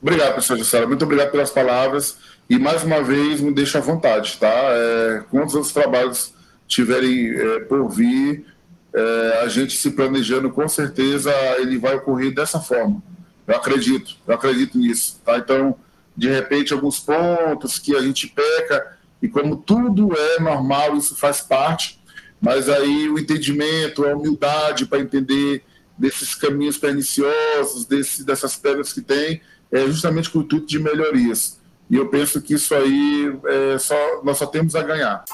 Obrigado, 0.00 0.32
professor 0.34 0.58
Jussara. 0.58 0.86
Muito 0.86 1.04
obrigado 1.04 1.30
pelas 1.30 1.50
palavras. 1.50 2.16
E, 2.48 2.58
mais 2.58 2.82
uma 2.82 3.02
vez, 3.02 3.40
me 3.40 3.52
deixa 3.52 3.78
à 3.78 3.80
vontade, 3.80 4.38
tá? 4.38 4.48
É, 4.48 5.24
quantos 5.30 5.54
outros 5.54 5.72
trabalhos 5.72 6.32
tiverem 6.66 7.30
é, 7.30 7.60
por 7.60 7.88
vir, 7.88 8.46
é, 8.94 9.40
a 9.42 9.48
gente 9.48 9.76
se 9.76 9.90
planejando, 9.90 10.50
com 10.50 10.68
certeza, 10.68 11.32
ele 11.58 11.78
vai 11.78 11.96
ocorrer 11.96 12.34
dessa 12.34 12.60
forma. 12.60 13.02
Eu 13.46 13.56
acredito, 13.56 14.16
eu 14.26 14.34
acredito 14.34 14.78
nisso, 14.78 15.20
tá? 15.24 15.38
Então, 15.38 15.76
de 16.18 16.28
repente, 16.28 16.72
alguns 16.72 16.98
pontos 16.98 17.78
que 17.78 17.94
a 17.94 18.00
gente 18.02 18.26
peca, 18.26 18.98
e 19.22 19.28
como 19.28 19.56
tudo 19.56 20.12
é 20.18 20.40
normal, 20.40 20.96
isso 20.96 21.14
faz 21.14 21.40
parte, 21.40 22.00
mas 22.40 22.68
aí 22.68 23.08
o 23.08 23.16
entendimento, 23.16 24.04
a 24.04 24.16
humildade 24.16 24.84
para 24.86 24.98
entender 24.98 25.62
desses 25.96 26.34
caminhos 26.34 26.76
perniciosos, 26.76 27.86
desse, 27.86 28.24
dessas 28.24 28.56
pedras 28.56 28.92
que 28.92 29.00
tem, 29.00 29.40
é 29.70 29.86
justamente 29.86 30.28
com 30.28 30.40
o 30.40 30.42
intuito 30.42 30.66
de 30.66 30.80
melhorias. 30.80 31.60
E 31.88 31.94
eu 31.94 32.08
penso 32.08 32.42
que 32.42 32.54
isso 32.54 32.74
aí 32.74 33.38
é 33.74 33.78
só, 33.78 34.20
nós 34.24 34.38
só 34.38 34.46
temos 34.46 34.74
a 34.74 34.82
ganhar. 34.82 35.24